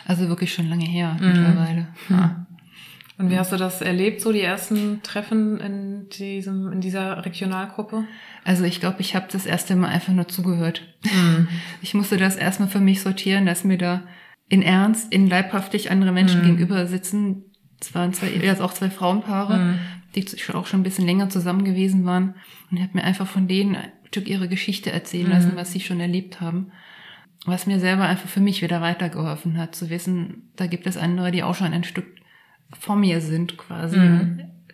[0.06, 1.88] Also wirklich schon lange her mittlerweile.
[2.10, 2.46] Ja.
[3.17, 8.03] Und wie hast du das erlebt, so die ersten Treffen in diesem, in dieser Regionalgruppe?
[8.43, 10.82] Also ich glaube, ich habe das erste Mal einfach nur zugehört.
[11.82, 14.03] Ich musste das erstmal für mich sortieren, dass mir da
[14.49, 17.45] in Ernst, in leibhaftig andere Menschen gegenüber sitzen.
[17.80, 19.75] Es waren zwei, also auch zwei Frauenpaare,
[20.15, 22.36] die schon- auch schon ein bisschen länger zusammen gewesen waren.
[22.71, 25.80] Und ich habe mir einfach von denen ein Stück ihre Geschichte erzählen lassen, was sie
[25.80, 26.71] schon erlebt haben.
[27.45, 31.32] Was mir selber einfach für mich wieder weitergeholfen hat, zu wissen, da gibt es andere,
[31.32, 32.06] die auch schon ein Stück
[32.77, 33.97] vor mir sind quasi.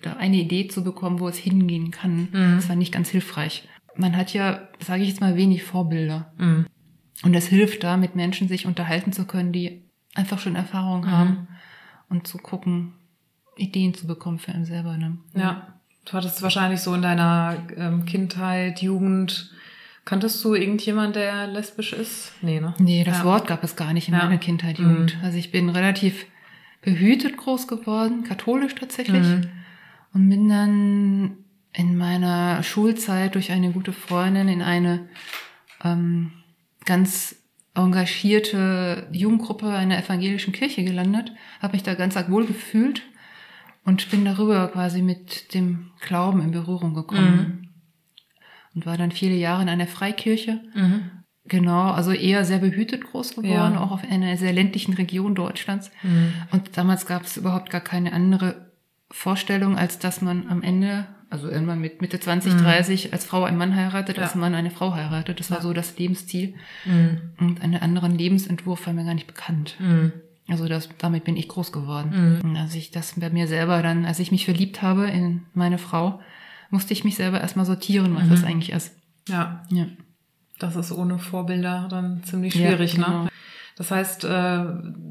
[0.02, 3.68] Da eine Idee zu bekommen, wo es hingehen kann, das war nicht ganz hilfreich.
[3.96, 6.34] Man hat ja, sage ich jetzt mal, wenig Vorbilder.
[6.38, 6.66] Mhm.
[7.24, 9.84] Und es hilft da, mit Menschen sich unterhalten zu können, die
[10.16, 11.48] einfach schon Erfahrung haben
[12.10, 12.94] und zu gucken,
[13.56, 14.98] Ideen zu bekommen für einen selber.
[14.98, 15.20] Ne?
[15.36, 15.80] Ja.
[16.06, 19.52] Du hattest wahrscheinlich so in deiner ähm, Kindheit, Jugend,
[20.04, 22.34] kanntest du irgendjemand, der lesbisch ist?
[22.42, 22.74] Nee, ne?
[22.80, 23.24] Nee, das Ja.
[23.24, 24.24] Wort gab es gar nicht in Ja.
[24.26, 25.18] meiner Kindheit, Jugend.
[25.24, 26.26] Also ich bin relativ
[26.84, 29.24] behütet groß geworden, katholisch tatsächlich.
[29.24, 29.50] Mhm.
[30.14, 31.38] Und bin dann
[31.74, 35.08] in meiner Schulzeit durch eine gute Freundin in eine
[35.84, 36.32] ähm,
[36.86, 37.36] ganz
[37.74, 43.02] engagierte Jugendgruppe einer evangelischen Kirche gelandet, habe mich da ganz arg wohl gefühlt
[43.84, 47.70] und bin darüber quasi mit dem Glauben in Berührung gekommen.
[48.76, 50.62] Und war dann viele Jahre in einer Freikirche.
[50.74, 51.23] Mhm.
[51.46, 53.80] Genau, also eher sehr behütet groß geworden, Ja.
[53.82, 55.92] auch auf einer sehr ländlichen Region Deutschlands.
[56.02, 56.34] Mhm.
[56.52, 58.72] Und damals gab es überhaupt gar keine andere
[59.12, 63.58] Vorstellung, als dass man am Ende, also irgendwann mit Mitte 20, 30, als Frau einen
[63.58, 64.42] Mann heiratet, als Mhm.
[64.42, 64.46] Ja.
[64.50, 65.40] Mann eine Frau heiratet.
[65.40, 66.56] Das war so das Lebensziel.
[66.86, 67.20] Mhm.
[67.40, 69.76] Und einen anderen Lebensentwurf war mir gar nicht bekannt.
[69.80, 70.14] Mhm.
[70.48, 72.42] Also das, damit bin ich groß geworden.
[72.44, 75.78] Und als ich das bei mir selber dann, als ich mich verliebt habe in meine
[75.78, 76.20] Frau,
[76.70, 78.30] musste ich mich selber erstmal sortieren, was Mhm.
[78.30, 78.96] das eigentlich ist.
[79.30, 79.86] Ja, Ja.
[80.60, 83.24] Das ist ohne Vorbilder dann ziemlich Ja, schwierig, genau.
[83.24, 83.30] ne?
[83.76, 84.66] Das heißt, äh,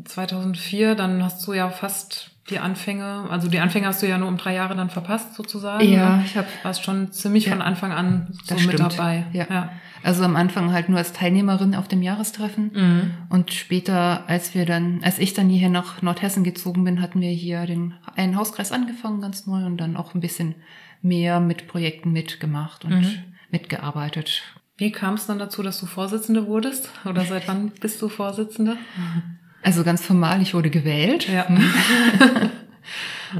[0.05, 4.29] 2004, dann hast du ja fast die Anfänge, also die Anfänge hast du ja nur
[4.29, 5.85] um drei Jahre dann verpasst sozusagen.
[5.89, 6.23] Ja, ne?
[6.25, 7.53] ich habe Warst schon ziemlich Ja.
[7.53, 8.81] von Anfang an so mit stimmt.
[8.81, 9.27] dabei.
[9.33, 9.47] Ja.
[9.49, 9.73] ja.
[10.03, 12.71] Also am Anfang halt nur als Teilnehmerin auf dem Jahrestreffen.
[12.75, 13.11] Mhm.
[13.31, 17.31] Und später, als wir dann, als ich dann hierher nach Nordhessen gezogen bin, hatten wir
[17.31, 20.57] hier den einen Hauskreis angefangen, ganz neu, und dann auch ein bisschen
[21.01, 23.19] mehr mit Projekten mitgemacht und Mhm.
[23.53, 24.43] mitgearbeitet.
[24.77, 26.91] Wie kam es dann dazu, dass du Vorsitzende wurdest?
[27.05, 28.77] Oder seit wann bist du Vorsitzende?
[29.63, 31.29] Also ganz formal, ich wurde gewählt.
[31.29, 31.47] Ja.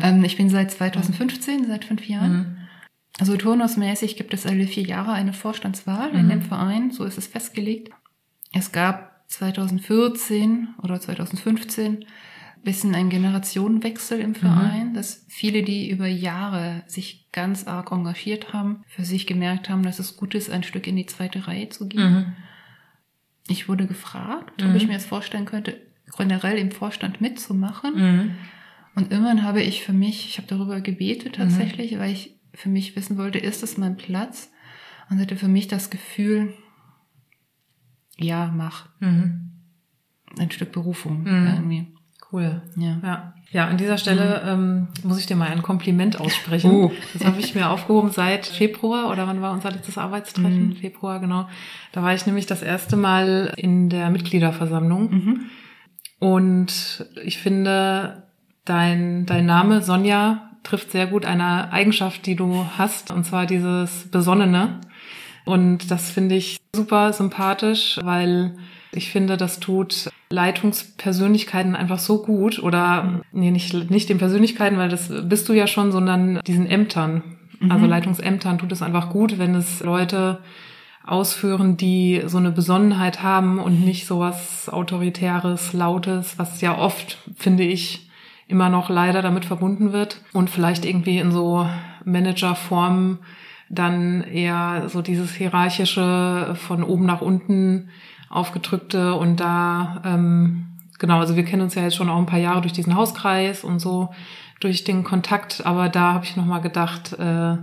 [0.01, 2.33] Ähm, ich bin seit 2015, seit fünf Jahren.
[2.33, 2.57] Mhm.
[3.21, 6.19] Also turnusmäßig gibt es alle vier Jahre eine Vorstandswahl Mhm.
[6.19, 7.91] in dem Verein, so ist es festgelegt.
[8.55, 12.07] Es gab 2014 oder 2015
[12.63, 14.25] bisschen einen Generationenwechsel Mhm.
[14.25, 19.69] im Verein, dass viele, die über Jahre sich ganz arg engagiert haben, für sich gemerkt
[19.69, 22.13] haben, dass es gut ist, ein Stück in die zweite Reihe zu gehen.
[22.13, 22.33] Mhm.
[23.49, 24.71] Ich wurde gefragt, Mhm.
[24.71, 25.81] ob ich mir das vorstellen könnte,
[26.17, 27.95] generell im Vorstand mitzumachen.
[27.97, 28.31] Mhm.
[28.95, 31.43] Und irgendwann habe ich für mich, ich habe darüber gebetet Mhm.
[31.43, 34.51] tatsächlich, weil ich für mich wissen wollte, ist es mein Platz?
[35.11, 36.55] Und hatte für mich das Gefühl,
[38.19, 38.89] ja, mach.
[39.01, 39.51] Mhm.
[40.39, 41.47] Ein Stück Berufung Mhm.
[41.47, 41.87] irgendwie.
[42.33, 42.63] Cool.
[42.77, 42.97] Ja.
[43.03, 43.35] Ja.
[43.51, 46.71] ja, an dieser Stelle ähm, muss ich dir mal ein Kompliment aussprechen.
[46.71, 46.93] Oh.
[47.13, 50.69] Das habe ich mir aufgehoben seit Februar oder wann war unser letztes Arbeitstreffen?
[50.69, 50.77] Mhm.
[50.77, 51.47] Februar, genau.
[51.93, 55.11] Da war ich nämlich das erste Mal in der Mitgliederversammlung.
[55.11, 55.41] Mhm.
[56.21, 58.23] Und ich finde,
[58.65, 64.09] dein, dein Name, Sonja, trifft sehr gut eine Eigenschaft, die du hast, und zwar dieses
[64.11, 64.81] Besonnene.
[65.45, 68.57] Und das finde ich super sympathisch, weil
[68.93, 74.89] ich finde, das tut Leitungspersönlichkeiten einfach so gut oder, nee, nicht, nicht den Persönlichkeiten, weil
[74.89, 77.23] das bist du ja schon, sondern diesen Ämtern.
[77.69, 80.41] Also Leitungsämtern tut es einfach gut, wenn es Leute
[81.05, 87.19] ausführen, die so eine Besonnenheit haben und nicht so was Autoritäres, Lautes, was ja oft,
[87.37, 88.09] finde ich,
[88.49, 91.69] immer noch leider damit verbunden wird und vielleicht irgendwie in so
[92.05, 93.19] Managerformen
[93.73, 97.89] dann eher so dieses hierarchische von oben nach unten
[98.29, 100.67] aufgedrückte und da ähm,
[100.99, 103.65] genau, also wir kennen uns ja jetzt schon auch ein paar Jahre durch diesen Hauskreis
[103.65, 104.11] und so
[104.61, 107.57] durch den Kontakt, aber da habe ich noch mal gedacht, äh,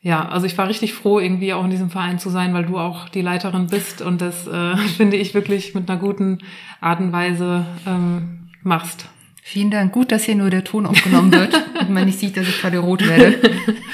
[0.00, 2.78] ja, also ich war richtig froh, irgendwie auch in diesem Verein zu sein, weil du
[2.78, 6.38] auch die Leiterin bist und das äh, finde ich wirklich mit einer guten
[6.80, 9.08] Art und Weise ähm, machst.
[9.46, 9.92] Vielen Dank.
[9.92, 12.78] Gut, dass hier nur der Ton aufgenommen wird und man nicht sieht, dass ich gerade
[12.78, 13.38] rot werde.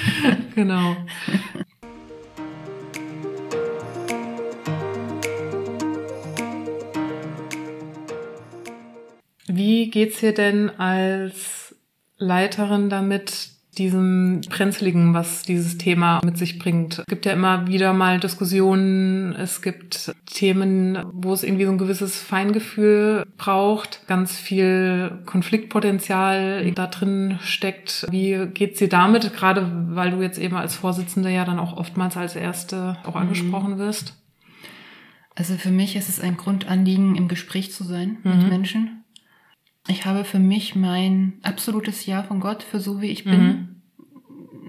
[0.55, 0.97] genau.
[9.49, 11.75] Wie geht's hier denn als
[12.17, 16.99] Leiterin damit, diesem Brenzligen, was dieses Thema mit sich bringt.
[16.99, 21.79] Es gibt ja immer wieder mal Diskussionen, es gibt Themen, wo es irgendwie so ein
[21.79, 28.07] gewisses Feingefühl braucht, ganz viel Konfliktpotenzial da drin steckt.
[28.11, 32.17] Wie geht's dir damit, gerade weil du jetzt eben als Vorsitzende ja dann auch oftmals
[32.17, 33.23] als Erste auch mhm.
[33.23, 34.17] angesprochen wirst?
[35.35, 38.31] Also für mich ist es ein Grundanliegen, im Gespräch zu sein mhm.
[38.31, 39.01] mit Menschen
[39.89, 43.70] ich habe für mich mein absolutes Ja von Gott für so wie ich bin, mhm.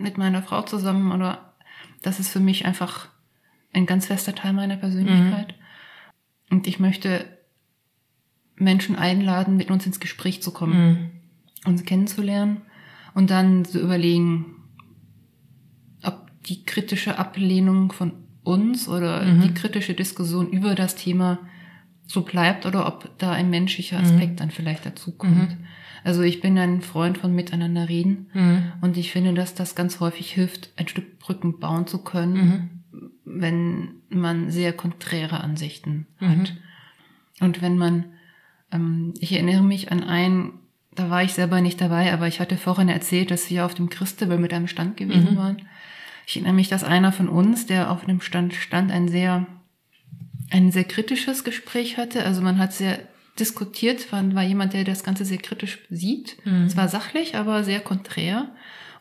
[0.02, 1.54] Mit meiner Frau zusammen oder
[2.02, 3.08] das ist für mich einfach
[3.74, 5.56] ein ganz fester Teil meiner Persönlichkeit.
[6.50, 6.58] Mhm.
[6.58, 7.26] Und ich möchte
[8.56, 10.90] Menschen einladen, mit uns ins Gespräch zu kommen,
[11.64, 11.70] mhm.
[11.70, 12.62] uns kennenzulernen
[13.14, 14.58] und dann zu überlegen,
[16.04, 19.42] ob die kritische Ablehnung von uns oder mhm.
[19.42, 21.40] die kritische Diskussion über das Thema
[22.06, 24.06] so bleibt oder ob da ein menschlicher mhm.
[24.06, 25.52] Aspekt dann vielleicht dazukommt.
[25.52, 25.66] Mhm.
[26.04, 28.74] Also ich bin ein Freund von miteinander reden mhm.
[28.82, 32.34] und ich finde, dass das ganz häufig hilft, ein Stück Brücken bauen zu können,
[32.92, 33.10] mhm.
[33.26, 36.38] wenn man sehr konträre Ansichten hat.
[36.38, 36.48] Mhm.
[37.40, 38.06] Und wenn man,
[38.72, 40.54] ähm, ich erinnere mich an ein,
[40.94, 43.90] da war ich selber nicht dabei, aber ich hatte vorhin erzählt, dass wir auf dem
[43.90, 45.62] Christabel mit einem Stand gewesen waren.
[46.28, 49.48] Ich erinnere mich, dass einer von uns, der auf dem Stand stand, ein sehr
[50.52, 52.26] ein sehr kritisches Gespräch hatte.
[52.26, 53.00] Also man hat sehr
[53.40, 56.38] diskutiert, man war jemand, der das Ganze sehr kritisch sieht.
[56.46, 56.64] Mhm.
[56.64, 58.52] Es war sachlich, aber sehr konträr.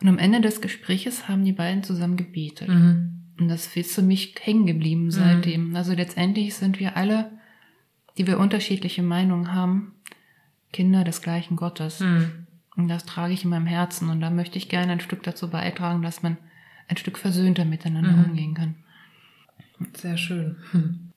[0.01, 2.69] Und am Ende des Gespräches haben die beiden zusammen gebetet.
[2.69, 3.21] Mhm.
[3.39, 5.11] Und das ist für mich hängen geblieben mhm.
[5.11, 5.69] seitdem.
[5.71, 5.77] Mhm.
[5.77, 7.31] Also letztendlich sind wir alle,
[8.19, 9.95] die wir unterschiedliche Meinungen haben,
[10.73, 12.01] Kinder des gleichen Gottes.
[12.01, 12.47] Mhm.
[12.77, 14.09] Und das trage ich in meinem Herzen.
[14.09, 16.39] Und da möchte ich gerne ein Stück dazu beitragen, dass man
[16.89, 18.25] ein Stück versöhnter miteinander mhm.
[18.25, 18.75] umgehen kann.
[19.95, 20.57] Sehr schön.
[20.73, 21.07] Hm.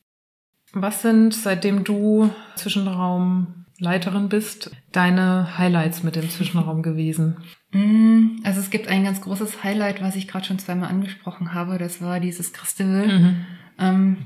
[0.73, 7.37] Was sind, seitdem du Zwischenraumleiterin bist, deine Highlights mit dem Zwischenraum gewesen?
[7.71, 11.77] Mm, also es gibt ein ganz großes Highlight, was ich gerade schon zweimal angesprochen habe.
[11.77, 13.07] Das war dieses Christabel.
[13.07, 13.35] Mhm.
[13.77, 14.17] Ähm,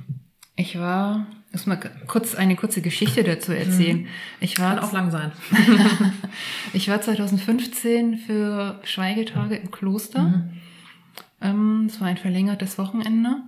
[0.55, 4.01] ich war, muss mal kurz eine kurze Geschichte dazu erzählen.
[4.01, 4.07] Mhm.
[4.39, 5.33] Ich war Kann auch lang sein.
[6.73, 10.23] ich war 2015 für Schweigetage im Kloster.
[10.23, 10.49] Mhm.
[11.41, 13.41] Ähm, es war ein verlängertes Wochenende.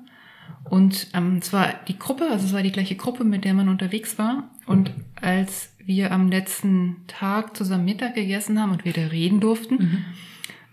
[0.70, 3.70] Und ähm, es war die Gruppe, also es war die gleiche Gruppe, mit der man
[3.70, 4.52] unterwegs war.
[4.66, 10.06] Und als wir am letzten Tag zusammen Mittag gegessen haben und wieder reden durften, mhm.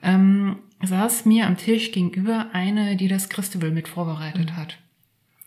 [0.02, 4.56] ähm, saß mir am Tisch gegenüber eine, die das Christabel mit vorbereitet mhm.
[4.56, 4.78] hat.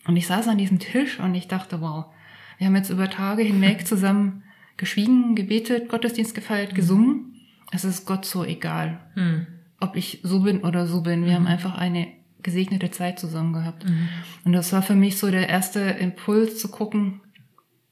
[0.07, 2.05] Und ich saß an diesem Tisch und ich dachte, wow,
[2.57, 4.43] wir haben jetzt über Tage hinweg zusammen
[4.77, 6.75] geschwiegen, gebetet, Gottesdienst gefeiert, mhm.
[6.75, 7.33] gesungen.
[7.71, 9.45] Es ist Gott so egal, mhm.
[9.79, 11.25] ob ich so bin oder so bin.
[11.25, 11.49] Wir haben mhm.
[11.49, 12.07] einfach eine
[12.41, 13.85] gesegnete Zeit zusammen gehabt.
[13.85, 14.09] Mhm.
[14.45, 17.21] Und das war für mich so der erste Impuls zu gucken,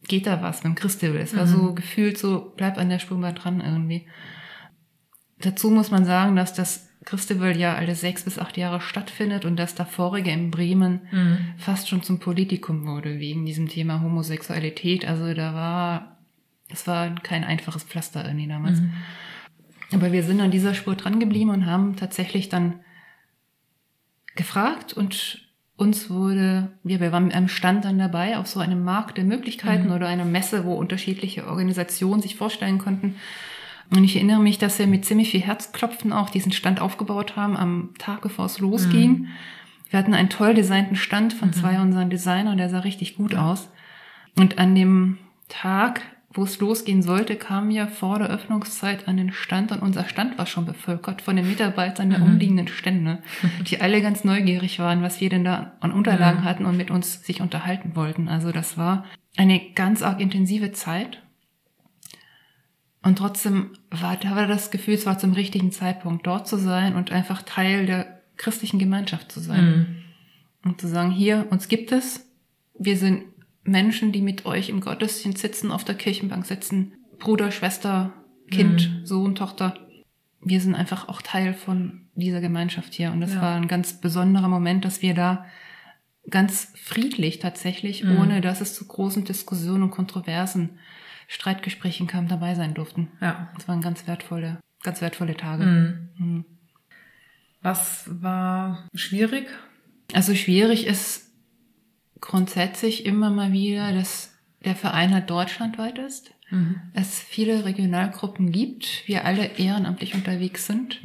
[0.07, 1.17] geht da was mit dem Christabel?
[1.17, 1.49] Es war mhm.
[1.49, 4.07] so gefühlt so, bleib an der Spur mal dran irgendwie.
[5.39, 9.55] Dazu muss man sagen, dass das Christabel ja alle sechs bis acht Jahre stattfindet und
[9.57, 11.37] das davorige in Bremen mhm.
[11.57, 15.07] fast schon zum Politikum wurde wegen diesem Thema Homosexualität.
[15.07, 16.17] Also da war,
[16.69, 18.81] es war kein einfaches Pflaster irgendwie damals.
[18.81, 18.93] Mhm.
[19.93, 22.81] Aber wir sind an dieser Spur dran geblieben und haben tatsächlich dann
[24.37, 28.83] gefragt und uns wurde, wir, wir waren mit einem Stand dann dabei auf so einem
[28.83, 29.93] Markt der Möglichkeiten mhm.
[29.93, 33.15] oder einer Messe, wo unterschiedliche Organisationen sich vorstellen konnten.
[33.89, 37.55] Und ich erinnere mich, dass wir mit ziemlich viel Herzklopfen auch diesen Stand aufgebaut haben
[37.55, 39.11] am Tag, bevor es losging.
[39.11, 39.27] Mhm.
[39.89, 41.53] Wir hatten einen toll designten Stand von mhm.
[41.53, 43.69] zwei unseren Designern, der sah richtig gut aus.
[44.35, 46.01] Und an dem Tag
[46.37, 50.37] wo es losgehen sollte, kamen wir vor der Öffnungszeit an den Stand und unser Stand
[50.37, 52.25] war schon bevölkert von den Mitarbeitern der mhm.
[52.25, 53.19] umliegenden Stände,
[53.67, 56.45] die alle ganz neugierig waren, was wir denn da an Unterlagen mhm.
[56.45, 58.29] hatten und mit uns sich unterhalten wollten.
[58.29, 61.23] Also das war eine ganz arg intensive Zeit.
[63.01, 66.95] Und trotzdem war, da war das Gefühl, es war zum richtigen Zeitpunkt dort zu sein
[66.95, 69.65] und einfach Teil der christlichen Gemeinschaft zu sein.
[69.65, 70.69] Mhm.
[70.69, 72.27] Und zu sagen, hier, uns gibt es,
[72.77, 73.23] wir sind
[73.67, 78.13] Menschen, die mit euch im Gottesdienst sitzen, auf der Kirchenbank sitzen, Bruder, Schwester,
[78.49, 79.05] Kind, mhm.
[79.05, 79.77] Sohn, Tochter.
[80.41, 83.11] Wir sind einfach auch Teil von dieser Gemeinschaft hier.
[83.11, 83.41] Und das ja.
[83.41, 85.45] war ein ganz besonderer Moment, dass wir da
[86.29, 88.19] ganz friedlich tatsächlich, mhm.
[88.19, 90.79] ohne dass es zu großen Diskussionen und Kontroversen,
[91.27, 93.09] Streitgesprächen kam, dabei sein durften.
[93.19, 93.51] Ja.
[93.55, 95.65] Das waren ganz wertvolle, ganz wertvolle Tage.
[95.65, 96.09] Mhm.
[96.17, 96.45] Mhm.
[97.61, 99.47] Was war schwierig?
[100.13, 101.26] Also schwierig ist
[102.21, 106.31] grundsätzlich immer mal wieder, dass der Verein halt deutschlandweit ist.
[106.49, 106.81] Mhm.
[106.93, 111.01] Es viele Regionalgruppen gibt, wir alle ehrenamtlich unterwegs sind.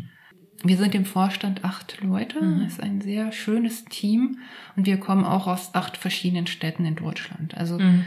[0.64, 2.40] Wir sind im Vorstand acht Leute.
[2.40, 2.60] Mhm.
[2.62, 4.38] Das ist ein sehr schönes Team
[4.76, 7.56] und wir kommen auch aus acht verschiedenen Städten in Deutschland.
[7.56, 8.04] Also mhm.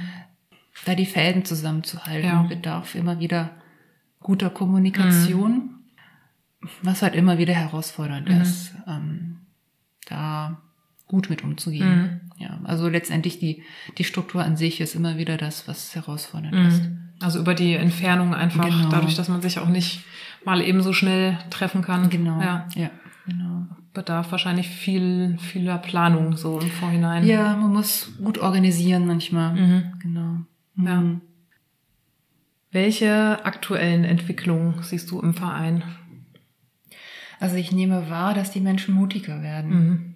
[0.85, 2.43] da die Fäden zusammenzuhalten, ja.
[2.43, 3.51] bedarf immer wieder
[4.21, 5.51] guter Kommunikation,
[6.61, 6.69] mhm.
[6.81, 8.41] was halt immer wieder herausfordernd mhm.
[8.41, 9.37] ist, ähm,
[10.07, 10.61] da
[11.07, 12.24] gut mit umzugehen.
[12.37, 12.43] Mhm.
[12.43, 13.63] Ja, also letztendlich die,
[13.97, 16.81] die Struktur an sich ist immer wieder das, was herausfordernd ist.
[17.21, 18.89] Also über die Entfernung einfach, genau.
[18.89, 20.03] dadurch, dass man sich auch nicht
[20.43, 22.09] mal eben so schnell treffen kann.
[22.09, 22.41] Genau.
[22.41, 22.89] Ja, ja
[23.25, 23.65] genau.
[23.93, 27.25] Bedarf wahrscheinlich viel, vieler Planung so im Vorhinein.
[27.25, 29.53] Ja, man muss gut organisieren manchmal.
[29.53, 29.83] Mhm.
[30.01, 30.37] Genau.
[30.75, 30.87] Mhm.
[30.87, 31.03] Ja.
[32.71, 35.83] Welche aktuellen Entwicklungen siehst du im Verein?
[37.39, 39.69] Also ich nehme wahr, dass die Menschen mutiger werden.
[39.69, 40.14] Mhm.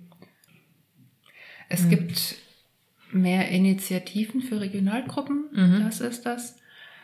[1.69, 1.89] Es mhm.
[1.89, 2.35] gibt
[3.11, 5.83] mehr Initiativen für Regionalgruppen, mhm.
[5.83, 6.57] das ist das.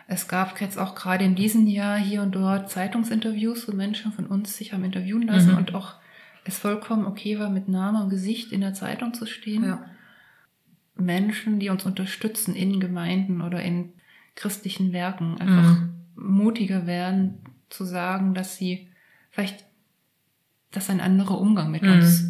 [0.08, 4.28] Es gab jetzt auch gerade in diesem Jahr hier und dort Zeitungsinterviews, wo Menschen von
[4.28, 5.58] uns sich haben interviewen lassen mhm.
[5.58, 5.96] und auch
[6.44, 9.64] es vollkommen okay war, mit Name und Gesicht in der Zeitung zu stehen.
[9.64, 9.86] Ja.
[10.96, 13.94] Menschen, die uns unterstützen in Gemeinden oder in
[14.36, 16.06] christlichen Werken, einfach mhm.
[16.16, 18.90] mutiger werden, zu sagen, dass sie
[19.32, 19.66] vielleicht,
[20.72, 21.94] dass ein anderer Umgang mit mhm.
[21.94, 22.30] uns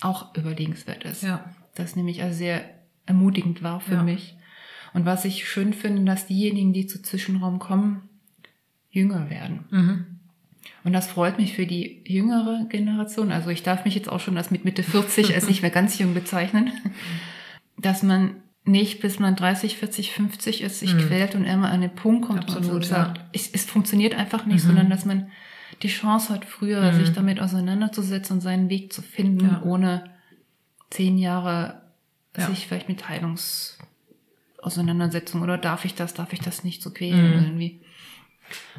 [0.00, 1.22] auch überlegenswert ist.
[1.22, 1.44] Ja.
[1.74, 2.64] Das nämlich also sehr
[3.06, 4.02] ermutigend war für ja.
[4.02, 4.36] mich.
[4.94, 8.08] Und was ich schön finde, dass diejenigen, die zu Zwischenraum kommen,
[8.90, 9.64] jünger werden.
[9.70, 10.06] Mhm.
[10.84, 13.32] Und das freut mich für die jüngere Generation.
[13.32, 15.98] Also ich darf mich jetzt auch schon als mit Mitte 40 als nicht mehr ganz
[15.98, 16.72] jung bezeichnen,
[17.78, 20.98] dass man nicht bis man 30, 40, 50 ist, sich mhm.
[21.00, 23.24] quält und immer an den Punkt kommt Absolut, und so sagt, ja.
[23.32, 24.68] es, es, funktioniert einfach nicht, mhm.
[24.68, 25.28] sondern dass man
[25.82, 26.96] die Chance hat, früher mhm.
[26.96, 29.62] sich damit auseinanderzusetzen und seinen Weg zu finden, ja.
[29.64, 30.11] ohne
[30.92, 31.82] zehn Jahre
[32.36, 32.46] ja.
[32.46, 33.78] sich vielleicht mit Heilungs
[34.62, 37.42] Auseinandersetzung oder darf ich das, darf ich das nicht so quälen mhm.
[37.42, 37.80] irgendwie.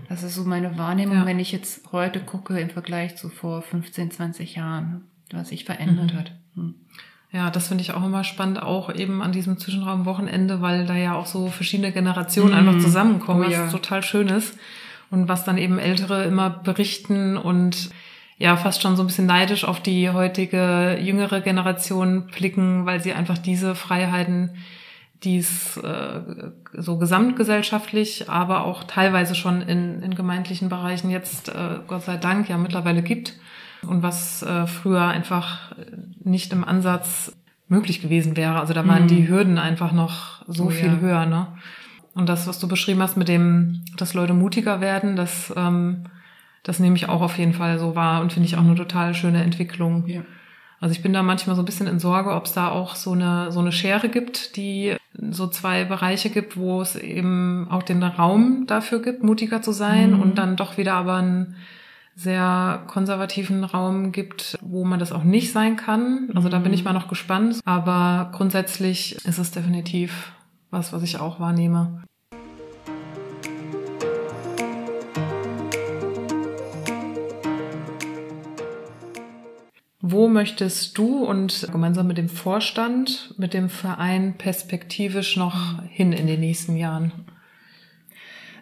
[0.08, 1.26] Das ist so meine Wahrnehmung, ja.
[1.26, 6.14] wenn ich jetzt heute gucke im Vergleich zu vor 15, 20 Jahren, was sich verändert
[6.14, 6.18] mhm.
[6.18, 6.32] hat.
[6.56, 6.76] Hm.
[7.32, 11.16] Ja, das finde ich auch immer spannend, auch eben an diesem Zwischenraumwochenende, weil da ja
[11.16, 12.70] auch so verschiedene Generationen mhm.
[12.70, 13.66] einfach zusammenkommen, oh, ja.
[13.66, 14.58] was total schön ist.
[15.10, 17.90] Und was dann eben Ältere immer berichten und
[18.44, 23.14] ja, fast schon so ein bisschen neidisch auf die heutige jüngere Generation blicken, weil sie
[23.14, 24.52] einfach diese Freiheiten
[25.24, 26.20] die es äh,
[26.74, 32.50] so gesamtgesellschaftlich, aber auch teilweise schon in, in gemeindlichen Bereichen jetzt, äh, Gott sei Dank,
[32.50, 33.34] ja mittlerweile gibt
[33.88, 35.74] und was äh, früher einfach
[36.22, 37.32] nicht im Ansatz
[37.70, 38.60] möglich gewesen wäre.
[38.60, 39.08] Also da waren mhm.
[39.08, 41.00] die Hürden einfach noch so oh, viel ja.
[41.00, 41.26] höher.
[41.26, 41.48] Ne?
[42.14, 46.04] Und das, was du beschrieben hast mit dem, dass Leute mutiger werden, das, ähm,
[46.64, 49.14] das nehme ich auch auf jeden Fall so wahr und finde ich auch eine total
[49.14, 50.08] schöne Entwicklung.
[50.08, 50.22] Ja.
[50.80, 53.12] Also ich bin da manchmal so ein bisschen in Sorge, ob es da auch so
[53.12, 54.96] eine, so eine Schere gibt, die
[55.30, 60.16] so zwei Bereiche gibt, wo es eben auch den Raum dafür gibt, mutiger zu sein
[60.16, 60.22] mhm.
[60.22, 61.56] und dann doch wieder aber einen
[62.16, 66.30] sehr konservativen Raum gibt, wo man das auch nicht sein kann.
[66.36, 66.90] Also da bin ich mhm.
[66.90, 67.60] mal noch gespannt.
[67.66, 70.34] Aber grundsätzlich ist es definitiv
[70.70, 72.04] was, was ich auch wahrnehme.
[80.06, 86.28] Wo möchtest du und gemeinsam mit dem Vorstand, mit dem Verein perspektivisch noch hin in
[86.28, 87.14] den nächsten Jahren?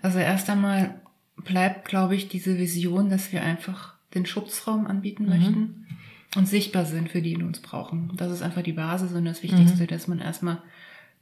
[0.04, 1.01] Also erst einmal
[1.38, 5.30] bleibt, glaube ich, diese Vision, dass wir einfach den Schutzraum anbieten mhm.
[5.30, 5.88] möchten
[6.36, 8.12] und sichtbar sind für die, die uns brauchen.
[8.17, 9.88] Das ist einfach die Basis und das Wichtigste, mhm.
[9.88, 10.62] dass man erstmal,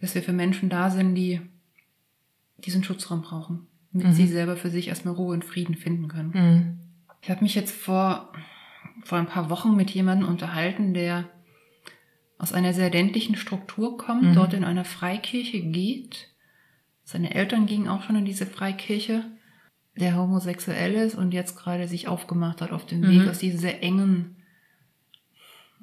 [0.01, 1.39] dass wir für Menschen da sind, die
[2.57, 4.13] diesen Schutzraum brauchen, damit mhm.
[4.13, 6.31] sie selber für sich erstmal Ruhe und Frieden finden können.
[6.33, 6.79] Mhm.
[7.21, 8.33] Ich habe mich jetzt vor
[9.03, 11.29] vor ein paar Wochen mit jemandem unterhalten, der
[12.37, 14.33] aus einer sehr ländlichen Struktur kommt, mhm.
[14.33, 16.29] dort in einer Freikirche geht.
[17.03, 19.25] Seine Eltern gingen auch schon in diese Freikirche,
[19.95, 23.09] der homosexuell ist und jetzt gerade sich aufgemacht hat auf dem mhm.
[23.09, 24.37] Weg aus diesem sehr engen,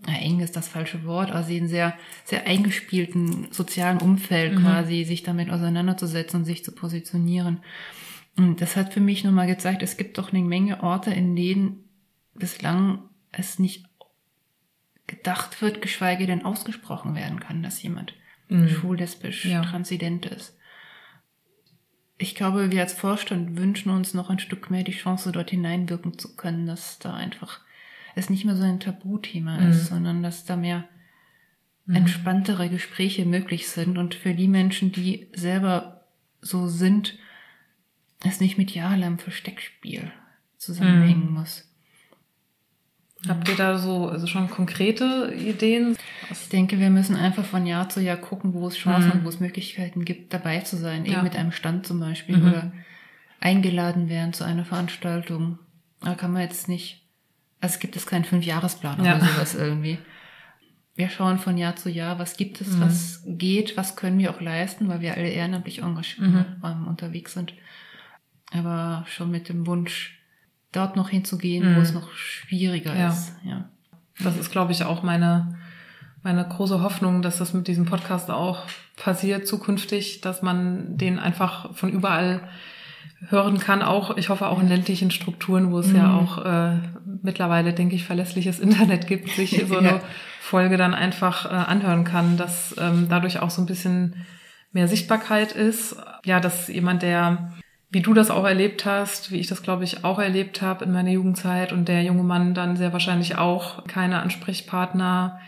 [0.07, 1.95] na, eng ist das falsche Wort, also in sehr,
[2.25, 4.63] sehr eingespielten sozialen Umfeld mhm.
[4.63, 7.59] quasi, sich damit auseinanderzusetzen und sich zu positionieren.
[8.39, 11.86] Und das hat für mich nochmal gezeigt, es gibt doch eine Menge Orte, in denen
[12.39, 13.87] bislang es nicht
[15.07, 18.15] gedacht wird, geschweige denn ausgesprochen werden kann, dass jemand
[18.49, 18.69] mhm.
[18.69, 19.63] schwul, lesbisch, ja.
[19.63, 20.57] transident ist.
[22.19, 26.19] Ich glaube, wir als Vorstand wünschen uns noch ein Stück mehr die Chance, dort hineinwirken
[26.19, 27.61] zu können, dass da einfach
[28.15, 29.71] es nicht mehr so ein Tabuthema mhm.
[29.71, 30.89] ist, sondern dass da mehr
[31.85, 31.97] mhm.
[31.97, 36.07] entspanntere Gespräche möglich sind und für die Menschen, die selber
[36.41, 37.19] so sind,
[38.25, 40.11] es nicht mit jahrelangem Versteckspiel
[40.57, 41.35] zusammenhängen mhm.
[41.35, 41.66] muss.
[43.29, 45.97] Habt ihr da so also schon konkrete Ideen?
[46.31, 49.13] Ich denke, wir müssen einfach von Jahr zu Jahr gucken, wo es Chancen mhm.
[49.13, 51.05] und wo es Möglichkeiten gibt, dabei zu sein.
[51.05, 51.15] Ja.
[51.15, 52.49] Eben mit einem Stand zum Beispiel mhm.
[52.49, 52.73] oder
[53.41, 55.59] eingeladen werden zu einer Veranstaltung.
[56.01, 57.03] Da kann man jetzt nicht,
[57.61, 59.17] also es gibt es keinen Fünfjahresplan ja.
[59.17, 59.99] oder sowas irgendwie.
[60.95, 62.81] Wir schauen von Jahr zu Jahr, was gibt es, mhm.
[62.81, 66.21] was geht, was können wir auch leisten, weil wir alle ehrenamtlich engagiert
[66.63, 66.87] mhm.
[66.87, 67.53] unterwegs sind.
[68.53, 70.19] Aber schon mit dem Wunsch,
[70.73, 71.77] dort noch hinzugehen, mhm.
[71.77, 73.09] wo es noch schwieriger ja.
[73.09, 73.33] ist.
[73.45, 73.69] Ja.
[74.21, 75.59] Das ist, glaube ich, auch meine,
[76.23, 78.63] meine große Hoffnung, dass das mit diesem Podcast auch
[78.97, 82.49] passiert zukünftig, dass man den einfach von überall
[83.29, 83.83] hören kann.
[83.83, 85.97] Auch, ich hoffe auch in ländlichen Strukturen, wo es mhm.
[85.97, 86.79] ja auch äh,
[87.23, 90.01] mittlerweile, denke ich, verlässliches Internet gibt, sich so eine ja.
[90.41, 94.27] Folge dann einfach äh, anhören kann, dass ähm, dadurch auch so ein bisschen
[94.73, 95.97] mehr Sichtbarkeit ist.
[96.25, 97.53] Ja, dass jemand, der
[97.91, 100.93] wie du das auch erlebt hast, wie ich das, glaube ich, auch erlebt habe in
[100.93, 105.39] meiner Jugendzeit und der junge Mann dann sehr wahrscheinlich auch keine Ansprechpartner,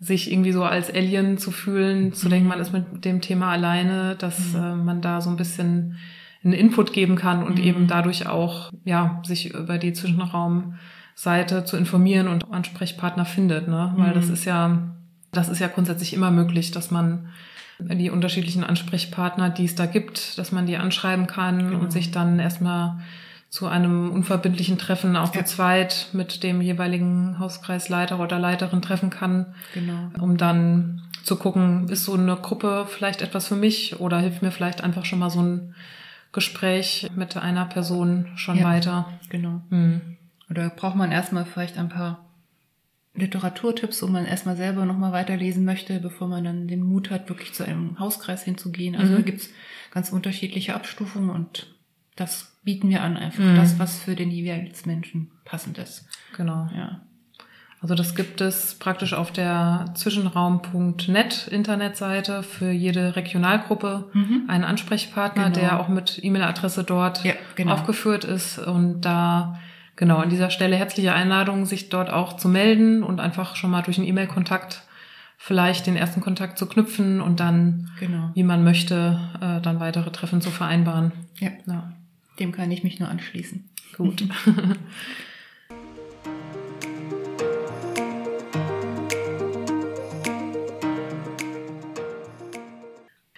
[0.00, 4.16] sich irgendwie so als Alien zu fühlen, zu denken, man ist mit dem Thema alleine,
[4.16, 4.58] dass mhm.
[4.58, 5.98] äh, man da so ein bisschen
[6.42, 7.64] einen Input geben kann und mhm.
[7.64, 13.94] eben dadurch auch, ja, sich über die Zwischenraumseite zu informieren und Ansprechpartner findet, ne?
[13.96, 14.14] Weil mhm.
[14.14, 14.94] das ist ja,
[15.32, 17.28] das ist ja grundsätzlich immer möglich, dass man
[17.78, 21.80] die unterschiedlichen Ansprechpartner, die es da gibt, dass man die anschreiben kann genau.
[21.80, 23.00] und sich dann erstmal
[23.50, 25.44] zu einem unverbindlichen Treffen auch ja.
[25.44, 30.10] zu zweit mit dem jeweiligen Hauskreisleiter oder Leiterin treffen kann, genau.
[30.18, 34.50] um dann zu gucken, ist so eine Gruppe vielleicht etwas für mich oder hilft mir
[34.50, 35.74] vielleicht einfach schon mal so ein
[36.32, 39.08] Gespräch mit einer Person schon ja, weiter.
[39.28, 39.62] Genau.
[39.70, 40.16] Mhm.
[40.50, 42.23] Oder braucht man erstmal vielleicht ein paar
[43.14, 47.52] Literaturtipps, wo man erstmal selber nochmal weiterlesen möchte, bevor man dann den Mut hat, wirklich
[47.52, 48.96] zu einem Hauskreis hinzugehen.
[48.96, 49.16] Also mhm.
[49.16, 49.50] da gibt's
[49.92, 51.68] ganz unterschiedliche Abstufungen und
[52.16, 53.56] das bieten wir an, einfach mhm.
[53.56, 56.06] das, was für den jeweiligen Menschen passend ist.
[56.36, 56.68] Genau.
[56.74, 57.02] Ja.
[57.80, 64.44] Also das gibt es praktisch auf der zwischenraum.net Internetseite für jede Regionalgruppe mhm.
[64.48, 65.54] einen Ansprechpartner, genau.
[65.54, 67.74] der auch mit E-Mail-Adresse dort ja, genau.
[67.74, 69.60] aufgeführt ist und da
[69.96, 73.82] genau, an dieser Stelle herzliche Einladung, sich dort auch zu melden und einfach schon mal
[73.82, 74.82] durch einen E-Mail-Kontakt
[75.36, 78.30] vielleicht den ersten Kontakt zu knüpfen und dann, genau.
[78.34, 81.12] wie man möchte, äh, dann weitere Treffen zu vereinbaren.
[81.38, 81.50] Ja.
[81.66, 81.92] ja.
[82.38, 83.68] Dem kann ich mich nur anschließen.
[83.96, 84.24] Gut.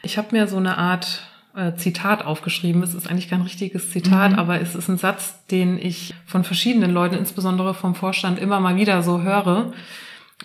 [0.03, 1.27] ich habe mir so eine Art
[1.57, 2.83] äh, Zitat aufgeschrieben.
[2.83, 4.39] Es ist eigentlich kein richtiges Zitat, mhm.
[4.39, 8.77] aber es ist ein Satz, den ich von verschiedenen Leuten, insbesondere vom Vorstand, immer mal
[8.77, 9.73] wieder so höre.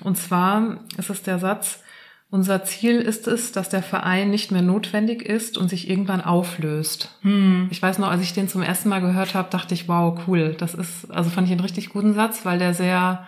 [0.01, 1.84] Und zwar ist es der Satz,
[2.30, 7.14] unser Ziel ist es, dass der Verein nicht mehr notwendig ist und sich irgendwann auflöst.
[7.24, 7.68] Hm.
[7.72, 10.55] Ich weiß noch, als ich den zum ersten Mal gehört habe, dachte ich, wow, cool.
[10.57, 13.28] Das ist, also fand ich einen richtig guten Satz, weil der sehr,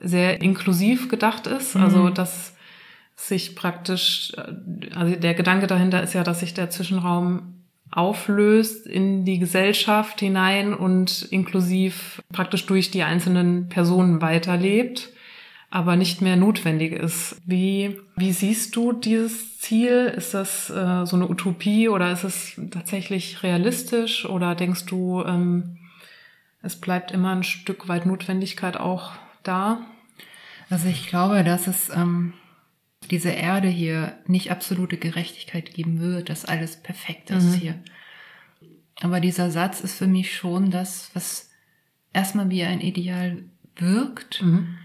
[0.00, 1.76] sehr inklusiv gedacht ist.
[1.76, 2.14] Also, hm.
[2.14, 2.55] dass
[3.16, 4.32] sich praktisch,
[4.94, 7.54] also der Gedanke dahinter ist ja, dass sich der Zwischenraum
[7.90, 15.10] auflöst in die Gesellschaft hinein und inklusiv praktisch durch die einzelnen Personen weiterlebt,
[15.70, 17.40] aber nicht mehr notwendig ist.
[17.46, 20.12] Wie, wie siehst du dieses Ziel?
[20.14, 25.78] Ist das äh, so eine Utopie oder ist es tatsächlich realistisch oder denkst du, ähm,
[26.62, 29.12] es bleibt immer ein Stück weit Notwendigkeit auch
[29.42, 29.80] da?
[30.68, 32.32] Also ich glaube, dass es ähm,
[33.10, 37.54] diese Erde hier nicht absolute Gerechtigkeit geben wird, dass alles perfekt ist mhm.
[37.54, 37.82] hier.
[39.00, 41.50] Aber dieser Satz ist für mich schon das, was
[42.12, 43.44] erstmal wie ein Ideal
[43.76, 44.78] wirkt, mhm.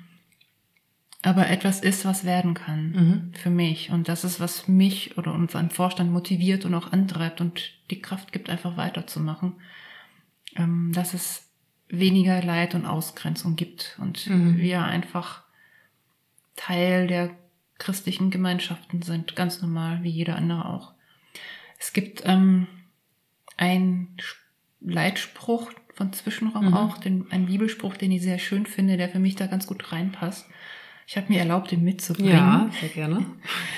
[1.22, 3.34] aber etwas ist, was werden kann mhm.
[3.34, 3.90] für mich.
[3.90, 8.34] Und das ist, was mich oder unseren Vorstand motiviert und auch antreibt und die Kraft
[8.34, 9.54] gibt, einfach weiterzumachen.
[10.58, 11.48] Ähm, dass es
[11.88, 14.58] weniger Leid und Ausgrenzung gibt und mhm.
[14.58, 15.44] wir einfach
[16.56, 17.30] Teil der
[17.82, 20.94] christlichen Gemeinschaften sind, ganz normal, wie jeder andere auch.
[21.80, 22.68] Es gibt ähm,
[23.58, 24.16] einen
[24.80, 26.74] Leitspruch von Zwischenraum mhm.
[26.76, 29.92] auch, den, einen Bibelspruch, den ich sehr schön finde, der für mich da ganz gut
[29.92, 30.46] reinpasst.
[31.08, 32.32] Ich habe mir erlaubt, den mitzubringen.
[32.32, 33.26] Ja, sehr gerne.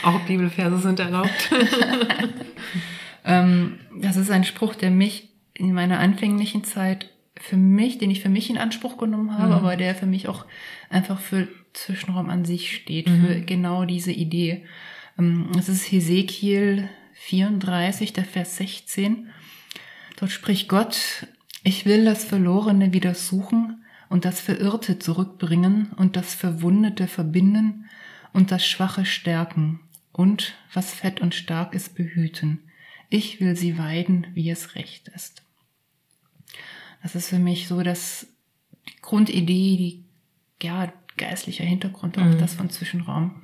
[0.04, 1.49] Auch Bibelverse sind erlaubt.
[3.26, 8.22] ähm, das ist ein Spruch, der mich in meiner anfänglichen Zeit für mich, den ich
[8.22, 9.54] für mich in Anspruch genommen habe, mhm.
[9.54, 10.45] aber der für mich auch
[10.89, 13.26] einfach für Zwischenraum an sich steht, mhm.
[13.26, 14.65] für genau diese Idee.
[15.17, 19.30] Ähm, es ist Hesekiel 34, der Vers 16.
[20.17, 21.28] Dort spricht Gott,
[21.63, 27.89] ich will das Verlorene wieder suchen und das Verirrte zurückbringen und das Verwundete verbinden
[28.34, 29.80] und das Schwache stärken
[30.11, 32.59] und was fett und stark ist behüten.
[33.09, 35.43] Ich will sie weiden, wie es recht ist.
[37.01, 38.28] Das ist für mich so dass
[38.88, 40.05] die Grundidee, die
[40.61, 42.39] ja geistlicher Hintergrund auch mhm.
[42.39, 43.41] das von Zwischenraum,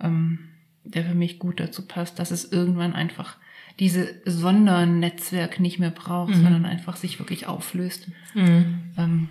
[0.00, 0.50] ähm,
[0.84, 3.36] der für mich gut dazu passt, dass es irgendwann einfach
[3.78, 6.42] diese Sondernetzwerk nicht mehr braucht, mhm.
[6.42, 8.08] sondern einfach sich wirklich auflöst.
[8.34, 8.92] Mhm.
[8.96, 9.28] Ähm,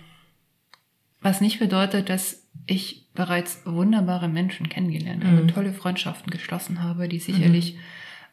[1.20, 5.48] was nicht bedeutet, dass ich bereits wunderbare Menschen kennengelernt habe, mhm.
[5.48, 7.80] tolle Freundschaften geschlossen habe, die sicherlich mhm.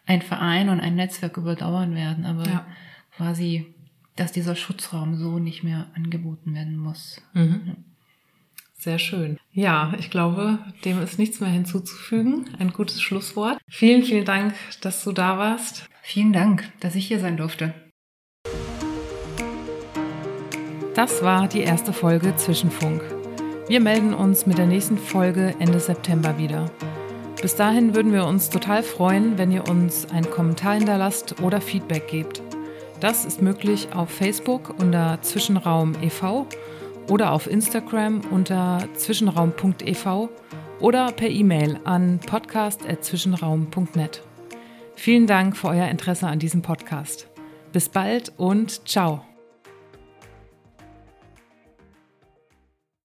[0.08, 2.68] ein Verein und ein Netzwerk überdauern werden, aber ja.
[3.16, 3.76] quasi,
[4.16, 7.22] dass dieser Schutzraum so nicht mehr angeboten werden muss.
[7.34, 7.78] Mhm.
[8.80, 9.38] Sehr schön.
[9.52, 12.46] Ja, ich glaube, dem ist nichts mehr hinzuzufügen.
[12.60, 13.58] Ein gutes Schlusswort.
[13.68, 15.90] Vielen, vielen Dank, dass du da warst.
[16.02, 17.74] Vielen Dank, dass ich hier sein durfte.
[20.96, 23.04] Das war die erste Folge Zwischenfunk.
[23.68, 26.72] Wir melden uns mit der nächsten Folge Ende September wieder.
[27.42, 32.08] Bis dahin würden wir uns total freuen, wenn ihr uns einen Kommentar hinterlasst oder Feedback
[32.08, 32.42] gebt.
[33.02, 36.48] Das ist möglich auf Facebook unter Zwischenraum e.V
[37.10, 40.30] oder auf Instagram unter zwischenraum.ev
[40.80, 44.24] oder per E-Mail an podcast.zwischenraum.net.
[44.96, 47.28] Vielen Dank für euer Interesse an diesem Podcast.
[47.72, 49.29] Bis bald und ciao.